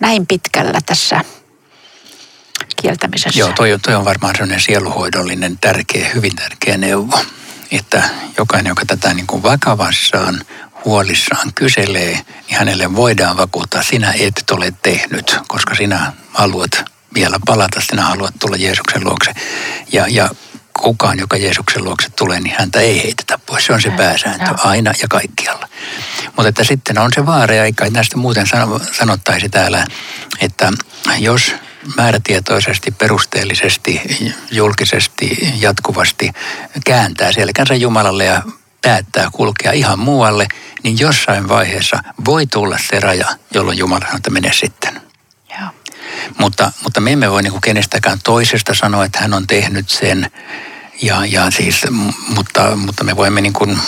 näin 0.00 0.26
pitkällä 0.26 0.80
tässä 0.86 1.20
kieltämisessä. 2.82 3.40
Joo, 3.40 3.52
toi, 3.52 3.78
toi 3.82 3.94
on 3.94 4.04
varmaan 4.04 4.34
sellainen 4.34 4.60
sieluhoidollinen, 4.60 5.58
tärkeä, 5.58 6.08
hyvin 6.14 6.36
tärkeä 6.36 6.76
neuvo, 6.76 7.20
että 7.70 8.02
jokainen, 8.38 8.68
joka 8.68 8.86
tätä 8.86 9.14
niin 9.14 9.26
kuin 9.26 9.42
vakavassaan 9.42 10.40
huolissaan 10.84 11.52
kyselee, 11.54 12.12
niin 12.12 12.58
hänelle 12.58 12.96
voidaan 12.96 13.36
vakuuttaa, 13.36 13.82
sinä 13.82 14.14
et 14.20 14.50
ole 14.50 14.72
tehnyt, 14.82 15.36
koska 15.48 15.74
sinä 15.74 16.12
haluat 16.32 16.84
vielä 17.14 17.38
palata, 17.46 17.80
sinä 17.80 18.02
haluat 18.02 18.34
tulla 18.40 18.56
Jeesuksen 18.56 19.04
luokse. 19.04 19.32
Ja, 19.92 20.06
ja 20.08 20.30
kukaan, 20.80 21.18
joka 21.18 21.36
Jeesuksen 21.36 21.84
luokse 21.84 22.08
tulee, 22.10 22.40
niin 22.40 22.54
häntä 22.58 22.80
ei 22.80 23.02
heitetä 23.02 23.38
pois. 23.46 23.66
Se 23.66 23.72
on 23.72 23.82
se 23.82 23.90
pääsääntö 23.90 24.54
aina 24.58 24.92
ja 25.02 25.08
kaikkialla. 25.08 25.68
Mutta 26.36 26.48
että 26.48 26.64
sitten 26.64 26.98
on 26.98 27.10
se 27.14 27.26
vaara, 27.26 27.54
ja 27.54 27.64
eikä 27.64 27.90
näistä 27.90 28.16
muuten 28.16 28.46
sanottaisi 28.92 29.48
täällä, 29.48 29.86
että 30.40 30.72
jos 31.18 31.54
määrätietoisesti, 31.96 32.90
perusteellisesti, 32.90 34.02
julkisesti, 34.50 35.52
jatkuvasti 35.60 36.32
kääntää 36.84 37.32
selkänsä 37.32 37.74
Jumalalle 37.74 38.24
ja 38.24 38.42
päättää 38.84 39.28
kulkea 39.32 39.72
ihan 39.72 39.98
muualle, 39.98 40.48
niin 40.82 40.98
jossain 40.98 41.48
vaiheessa 41.48 42.02
voi 42.24 42.46
tulla 42.46 42.78
se 42.90 43.00
raja, 43.00 43.28
jolloin 43.54 43.78
Jumala 43.78 44.00
sanoo, 44.00 44.16
että 44.16 44.30
mene 44.30 44.52
sitten. 44.52 45.02
Joo. 45.50 45.68
Mutta, 46.38 46.72
mutta 46.82 47.00
me 47.00 47.12
emme 47.12 47.30
voi 47.30 47.42
niin 47.42 47.50
kuin 47.50 47.60
kenestäkään 47.60 48.18
toisesta 48.24 48.74
sanoa, 48.74 49.04
että 49.04 49.20
hän 49.20 49.34
on 49.34 49.46
tehnyt 49.46 49.88
sen. 49.90 50.30
Ja, 51.02 51.26
ja 51.26 51.50
siis, 51.50 51.82
mutta, 52.28 52.76
mutta 52.76 53.04
me 53.04 53.16
voimme 53.16 53.40
niin 53.40 53.52
kuin 53.52 53.78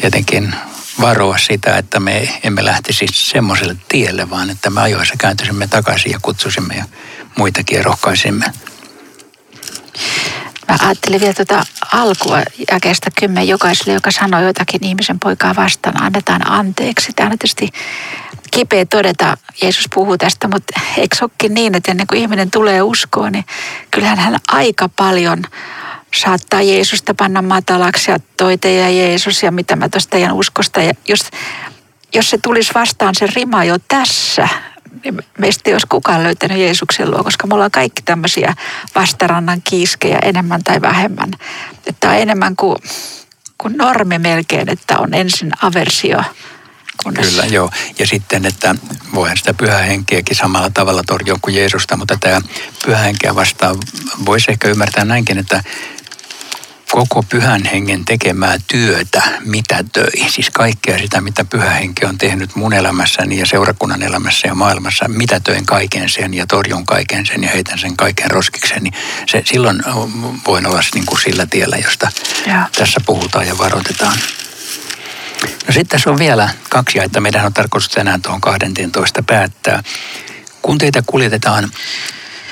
tietenkin 0.00 0.54
varoa 1.00 1.38
sitä, 1.38 1.76
että 1.76 2.00
me 2.00 2.40
emme 2.42 2.64
lähtisi 2.64 3.06
semmoiselle 3.12 3.76
tielle, 3.88 4.30
vaan 4.30 4.50
että 4.50 4.70
me 4.70 4.80
ajoissa 4.80 5.14
kääntyisimme 5.18 5.66
takaisin 5.66 6.12
ja 6.12 6.18
kutsusimme 6.22 6.74
ja 6.74 6.84
muitakin 7.38 7.76
ja 7.76 7.82
rohkaisimme. 7.82 8.52
Mä 10.68 10.76
ajattelin 10.80 11.20
vielä 11.20 11.34
tuota 11.34 11.66
alkua 11.92 12.42
jakeesta 12.72 13.10
kymmen 13.18 13.48
jokaiselle, 13.48 13.92
joka 13.92 14.10
sanoi 14.10 14.44
jotakin 14.44 14.84
ihmisen 14.84 15.18
poikaa 15.20 15.56
vastaan, 15.56 16.02
annetaan 16.02 16.50
anteeksi. 16.50 17.12
Tämä 17.12 17.30
on 17.30 17.38
tietysti 17.38 17.68
kipeä 18.50 18.86
todeta, 18.86 19.36
Jeesus 19.62 19.86
puhuu 19.94 20.18
tästä, 20.18 20.48
mutta 20.48 20.80
eikö 20.96 21.16
olekin 21.20 21.54
niin, 21.54 21.74
että 21.74 21.90
ennen 21.90 22.06
kuin 22.06 22.20
ihminen 22.20 22.50
tulee 22.50 22.82
uskoon, 22.82 23.32
niin 23.32 23.44
kyllähän 23.90 24.18
hän 24.18 24.36
aika 24.48 24.88
paljon 24.96 25.44
saattaa 26.14 26.62
Jeesusta 26.62 27.14
panna 27.14 27.42
matalaksi 27.42 28.10
ja 28.10 28.18
toi 28.36 28.58
teidän 28.58 28.96
Jeesus 28.96 29.42
ja 29.42 29.52
mitä 29.52 29.76
mä 29.76 29.88
tuosta 29.88 30.10
teidän 30.10 30.32
uskosta. 30.32 30.80
Ja 30.80 30.92
jos, 31.08 31.20
jos 32.14 32.30
se 32.30 32.38
tulisi 32.38 32.74
vastaan 32.74 33.14
se 33.14 33.26
rima 33.26 33.64
jo 33.64 33.76
tässä, 33.88 34.48
niin 35.04 35.22
meistä 35.38 35.70
ei 35.70 35.74
olisi 35.74 35.86
kukaan 35.86 36.24
löytänyt 36.24 36.58
Jeesuksen 36.58 37.10
luo, 37.10 37.24
koska 37.24 37.46
mulla 37.46 37.64
on 37.64 37.70
kaikki 37.70 38.02
tämmöisiä 38.02 38.54
vastarannan 38.94 39.62
kiiskejä 39.62 40.18
enemmän 40.22 40.64
tai 40.64 40.80
vähemmän. 40.80 41.30
Että 41.86 42.08
on 42.08 42.16
enemmän 42.16 42.56
kuin, 42.56 42.76
kuin 43.58 43.76
normi 43.76 44.18
melkein, 44.18 44.68
että 44.68 44.98
on 44.98 45.14
ensin 45.14 45.50
aversio 45.62 46.22
Kunnes... 47.04 47.26
Kyllä, 47.30 47.44
joo. 47.44 47.70
Ja 47.98 48.06
sitten, 48.06 48.46
että 48.46 48.74
voihan 49.14 49.36
sitä 49.36 49.54
pyhähenkeäkin 49.54 50.36
samalla 50.36 50.70
tavalla 50.70 51.02
torjua 51.06 51.38
kuin 51.42 51.56
Jeesusta, 51.56 51.96
mutta 51.96 52.16
tämä 52.20 52.40
pyhähenkeä 52.84 53.34
vastaan 53.34 53.76
voisi 54.26 54.50
ehkä 54.50 54.68
ymmärtää 54.68 55.04
näinkin, 55.04 55.38
että 55.38 55.62
koko 56.90 57.22
pyhän 57.22 57.64
hengen 57.64 58.04
tekemää 58.04 58.56
työtä 58.66 59.22
mitä 59.44 59.84
töi. 59.92 60.30
Siis 60.30 60.50
kaikkea 60.50 60.98
sitä, 60.98 61.20
mitä 61.20 61.44
pyhä 61.44 61.70
henki 61.70 62.06
on 62.06 62.18
tehnyt 62.18 62.56
mun 62.56 62.72
elämässäni 62.72 63.38
ja 63.38 63.46
seurakunnan 63.46 64.02
elämässä 64.02 64.48
ja 64.48 64.54
maailmassa. 64.54 65.08
Mitä 65.08 65.40
töin 65.40 65.66
kaiken 65.66 66.08
sen 66.08 66.34
ja 66.34 66.46
torjun 66.46 66.86
kaiken 66.86 67.26
sen 67.26 67.44
ja 67.44 67.50
heitän 67.50 67.78
sen 67.78 67.96
kaiken 67.96 68.30
roskikseen. 68.30 68.82
Niin 68.82 68.94
se, 69.26 69.42
silloin 69.44 69.82
voin 70.46 70.66
olla 70.66 70.80
niin 70.94 71.06
kuin 71.06 71.20
sillä 71.20 71.46
tiellä, 71.46 71.76
josta 71.76 72.10
ja. 72.46 72.68
tässä 72.76 73.00
puhutaan 73.06 73.46
ja 73.46 73.58
varoitetaan. 73.58 74.18
No 75.42 75.72
sitten 75.72 75.86
tässä 75.86 76.10
on 76.10 76.18
vielä 76.18 76.48
kaksi 76.68 76.98
että 76.98 77.20
Meidän 77.20 77.46
on 77.46 77.52
tarkoitus 77.52 77.88
tänään 77.88 78.22
tuohon 78.22 78.40
12 78.40 79.22
päättää. 79.22 79.82
Kun 80.62 80.78
teitä 80.78 81.02
kuljetetaan 81.06 81.70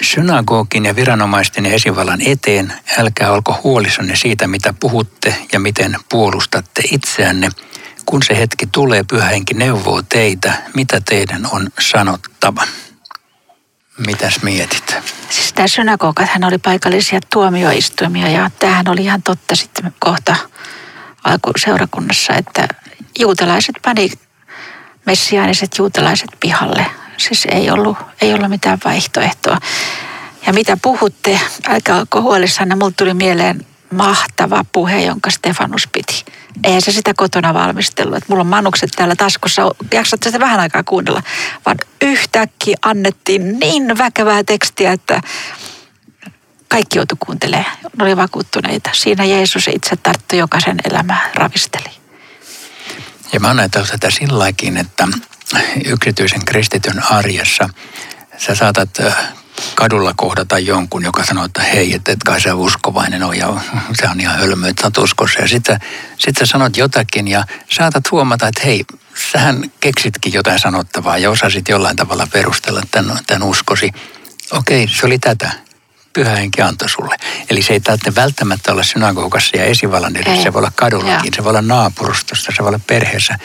synagogin 0.07 0.85
ja 0.85 0.97
viranomaisten 0.97 1.67
ja 1.67 1.73
esivallan 1.73 2.21
eteen, 2.21 2.73
älkää 2.99 3.33
olko 3.33 3.61
huolissanne 3.65 4.17
siitä, 4.17 4.47
mitä 4.47 4.75
puhutte 4.81 5.35
ja 5.53 5.61
miten 5.61 5.97
puolustatte 6.11 6.83
itseänne. 6.93 7.49
Kun 8.07 8.23
se 8.23 8.37
hetki 8.37 8.67
tulee, 8.67 9.03
pyhä 9.03 9.29
henki 9.29 9.55
neuvoo 9.55 10.03
teitä, 10.03 10.53
mitä 10.75 11.01
teidän 11.01 11.49
on 11.53 11.69
sanottava. 11.81 12.63
Mitäs 14.07 14.43
mietit? 14.43 14.97
Siis 15.31 15.53
tämä 15.53 15.69
synagogathan 15.69 16.45
oli 16.45 16.59
paikallisia 16.59 17.21
tuomioistuimia 17.33 18.29
ja 18.29 18.51
tämähän 18.59 18.89
oli 18.89 19.05
ihan 19.05 19.23
totta 19.23 19.57
sitten 19.57 19.95
kohta 19.99 20.37
seurakunnassa, 21.65 22.35
että 22.35 22.69
juutalaiset 23.19 23.77
pani 23.85 24.11
messiaaniset 25.07 25.71
juutalaiset 25.79 26.31
pihalle. 26.41 26.87
Siis 27.17 27.47
ei 27.51 27.71
ollut, 27.71 27.97
ei 28.21 28.35
ollut 28.35 28.51
mitään 28.51 28.79
vaihtoehtoa. 28.85 29.59
Ja 30.47 30.53
mitä 30.53 30.77
puhutte, 30.83 31.41
älkää 31.69 31.99
olko 31.99 32.23
huolissanne, 32.23 32.75
mulle 32.75 32.93
tuli 32.97 33.15
mieleen 33.15 33.67
mahtava 33.93 34.65
puhe, 34.73 35.01
jonka 35.01 35.31
Stefanus 35.31 35.89
piti. 35.93 36.25
Eihän 36.65 36.83
se 36.83 36.93
sitä 36.93 37.15
kotona 37.15 37.55
valmistellut. 37.55 38.17
Että 38.17 38.27
mulla 38.29 38.41
on 38.41 38.47
manukset 38.47 38.91
täällä 38.97 39.17
taskussa. 39.17 39.63
Jaksat 39.93 40.23
sitä 40.23 40.41
vähän 40.41 40.61
aikaa 40.61 40.83
kuunnella. 40.83 41.23
Vaan 41.67 41.77
yhtäkkiä 42.03 42.77
annettiin 42.83 43.59
niin 43.59 43.99
väkevää 43.99 44.45
tekstiä, 44.45 44.93
että 44.93 45.21
kaikki 46.69 46.99
joutui 46.99 47.17
kuuntelemaan. 47.27 47.77
Ne 47.97 48.05
oli 48.05 48.17
vakuuttuneita. 48.17 48.91
Siinä 48.93 49.25
Jeesus 49.25 49.69
itse 49.69 49.97
tarttui 49.97 50.39
jokaisen 50.39 50.77
elämää, 50.91 51.31
ravisteli. 51.35 51.91
Ja 53.33 53.41
mä 53.41 53.51
ajatellut 53.51 53.91
tätä 53.91 54.11
silläkin, 54.11 54.77
että 54.77 55.09
yksityisen 55.85 56.45
kristityn 56.45 57.03
arjessa 57.03 57.69
sä 58.39 58.55
saatat 58.55 58.91
kadulla 59.75 60.15
kohdata 60.17 60.59
jonkun, 60.59 61.05
joka 61.05 61.25
sanoo, 61.25 61.45
että 61.45 61.63
hei, 61.63 61.95
että 61.95 62.13
et 62.13 62.23
kai 62.25 62.41
sä 62.41 62.55
uskovainen 62.55 63.23
on 63.23 63.39
ja 63.39 63.61
se 63.95 64.09
on 64.09 64.21
ihan 64.21 64.39
hölmö, 64.39 64.69
että 64.69 64.91
sä 64.97 65.03
uskossa. 65.03 65.41
Ja 65.41 65.49
sitten 65.49 65.81
sit 66.19 66.37
sä 66.39 66.47
sanot 66.47 66.77
jotakin 66.77 67.29
ja 67.29 67.45
saatat 67.71 68.11
huomata, 68.11 68.49
että 68.49 68.63
hei, 68.65 68.85
sähän 69.33 69.71
keksitkin 69.81 70.33
jotain 70.33 70.59
sanottavaa 70.59 71.19
ja 71.19 71.31
osasit 71.31 71.69
jollain 71.69 71.97
tavalla 71.97 72.27
perustella 72.33 72.83
tämän, 72.91 73.19
tämän 73.27 73.43
uskosi. 73.43 73.93
Okei, 74.51 74.89
se 74.89 75.07
oli 75.07 75.19
tätä 75.19 75.51
pyhä 76.17 76.37
henki 76.37 76.63
antoi 76.63 76.89
sulle. 76.89 77.17
Eli 77.51 77.63
se 77.63 77.73
ei 77.73 77.81
tarvitse 77.81 78.15
välttämättä 78.15 78.73
olla 78.73 78.83
synagogassa 78.83 79.57
ja 79.57 79.65
esivallan 79.65 80.17
edessä, 80.17 80.43
se 80.43 80.53
voi 80.53 80.59
olla 80.59 80.73
kadullakin, 80.75 81.35
se 81.37 81.45
voi 81.45 81.51
olla 81.51 81.63
naapurustossa, 81.63 82.53
se 82.57 82.63
voi 82.63 82.69
olla 82.69 82.81
perheessä. 82.87 83.39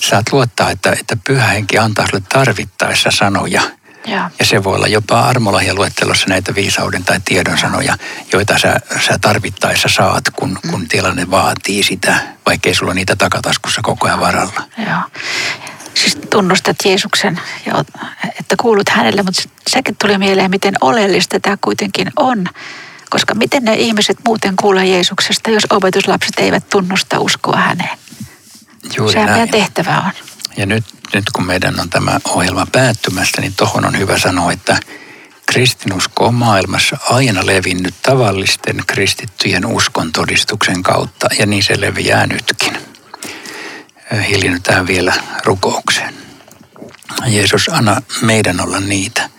Saat 0.00 0.32
luottaa, 0.32 0.70
että, 0.70 0.92
että 0.92 1.16
pyhä 1.26 1.46
henki 1.46 1.78
antaa 1.78 2.06
sulle 2.06 2.22
tarvittaessa 2.28 3.10
sanoja. 3.10 3.62
Ja. 4.06 4.30
ja 4.38 4.44
se 4.44 4.64
voi 4.64 4.76
olla 4.76 4.86
jopa 4.86 5.20
armolahjaluettelossa 5.20 6.26
näitä 6.28 6.54
viisauden 6.54 7.04
tai 7.04 7.20
tiedon 7.24 7.58
sanoja, 7.58 7.96
joita 8.32 8.58
sä, 8.58 8.80
sä 9.06 9.18
tarvittaessa 9.20 9.88
saat, 9.88 10.24
kun, 10.36 10.58
mm. 10.64 10.70
kun 10.70 10.88
tilanne 10.88 11.30
vaatii 11.30 11.82
sitä, 11.82 12.20
vaikkei 12.46 12.74
sulla 12.74 12.94
niitä 12.94 13.16
takataskussa 13.16 13.80
koko 13.82 14.06
ajan 14.06 14.20
varalla. 14.20 14.62
Joo 14.78 15.00
siis 16.00 16.18
tunnustat 16.30 16.76
Jeesuksen, 16.84 17.40
ja, 17.66 17.84
että 18.40 18.54
kuulut 18.60 18.88
hänelle, 18.88 19.22
mutta 19.22 19.42
sekin 19.70 19.96
tuli 19.96 20.18
mieleen, 20.18 20.50
miten 20.50 20.74
oleellista 20.80 21.40
tämä 21.40 21.56
kuitenkin 21.60 22.10
on. 22.16 22.46
Koska 23.10 23.34
miten 23.34 23.64
ne 23.64 23.74
ihmiset 23.74 24.16
muuten 24.24 24.56
kuulee 24.60 24.86
Jeesuksesta, 24.86 25.50
jos 25.50 25.66
opetuslapset 25.70 26.38
eivät 26.38 26.68
tunnusta 26.70 27.20
uskoa 27.20 27.56
häneen? 27.56 27.98
Juuri 28.96 29.12
Sehän 29.12 29.26
näin. 29.26 29.38
meidän 29.38 29.52
tehtävä 29.52 30.02
on. 30.06 30.12
Ja 30.56 30.66
nyt, 30.66 30.84
nyt 31.14 31.24
kun 31.32 31.46
meidän 31.46 31.80
on 31.80 31.90
tämä 31.90 32.20
ohjelma 32.24 32.66
päättymässä, 32.72 33.40
niin 33.40 33.54
tuohon 33.56 33.86
on 33.86 33.98
hyvä 33.98 34.18
sanoa, 34.18 34.52
että 34.52 34.78
kristinusko 35.46 36.26
on 36.26 36.34
maailmassa 36.34 36.96
aina 37.08 37.46
levinnyt 37.46 37.94
tavallisten 38.02 38.76
kristittyjen 38.86 39.66
uskon 39.66 40.12
todistuksen 40.12 40.82
kautta, 40.82 41.28
ja 41.38 41.46
niin 41.46 41.62
se 41.62 41.80
leviää 41.80 42.26
nytkin 42.26 42.89
hiljennytään 44.28 44.86
vielä 44.86 45.14
rukoukseen. 45.44 46.14
Jeesus, 47.26 47.68
anna 47.68 48.02
meidän 48.22 48.60
olla 48.60 48.80
niitä, 48.80 49.30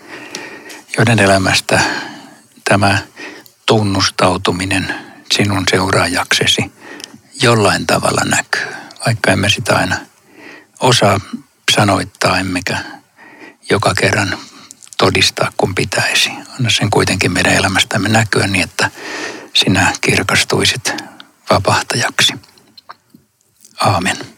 joiden 0.98 1.18
elämästä 1.18 1.80
tämä 2.64 2.98
tunnustautuminen 3.66 4.94
sinun 5.32 5.64
seuraajaksesi 5.70 6.72
jollain 7.42 7.86
tavalla 7.86 8.22
näkyy, 8.24 8.66
vaikka 9.06 9.32
emme 9.32 9.48
sitä 9.48 9.76
aina 9.76 9.96
osaa 10.80 11.20
sanoittaa, 11.74 12.38
emmekä 12.38 12.78
joka 13.70 13.94
kerran 13.94 14.38
todistaa 14.98 15.52
kun 15.56 15.74
pitäisi. 15.74 16.30
Anna 16.30 16.70
sen 16.70 16.90
kuitenkin 16.90 17.32
meidän 17.32 17.54
elämästämme 17.54 18.08
näkyä 18.08 18.46
niin, 18.46 18.64
että 18.64 18.90
sinä 19.54 19.92
kirkastuisit 20.00 20.94
vapahtajaksi. 21.50 22.32
Aamen. 23.80 24.31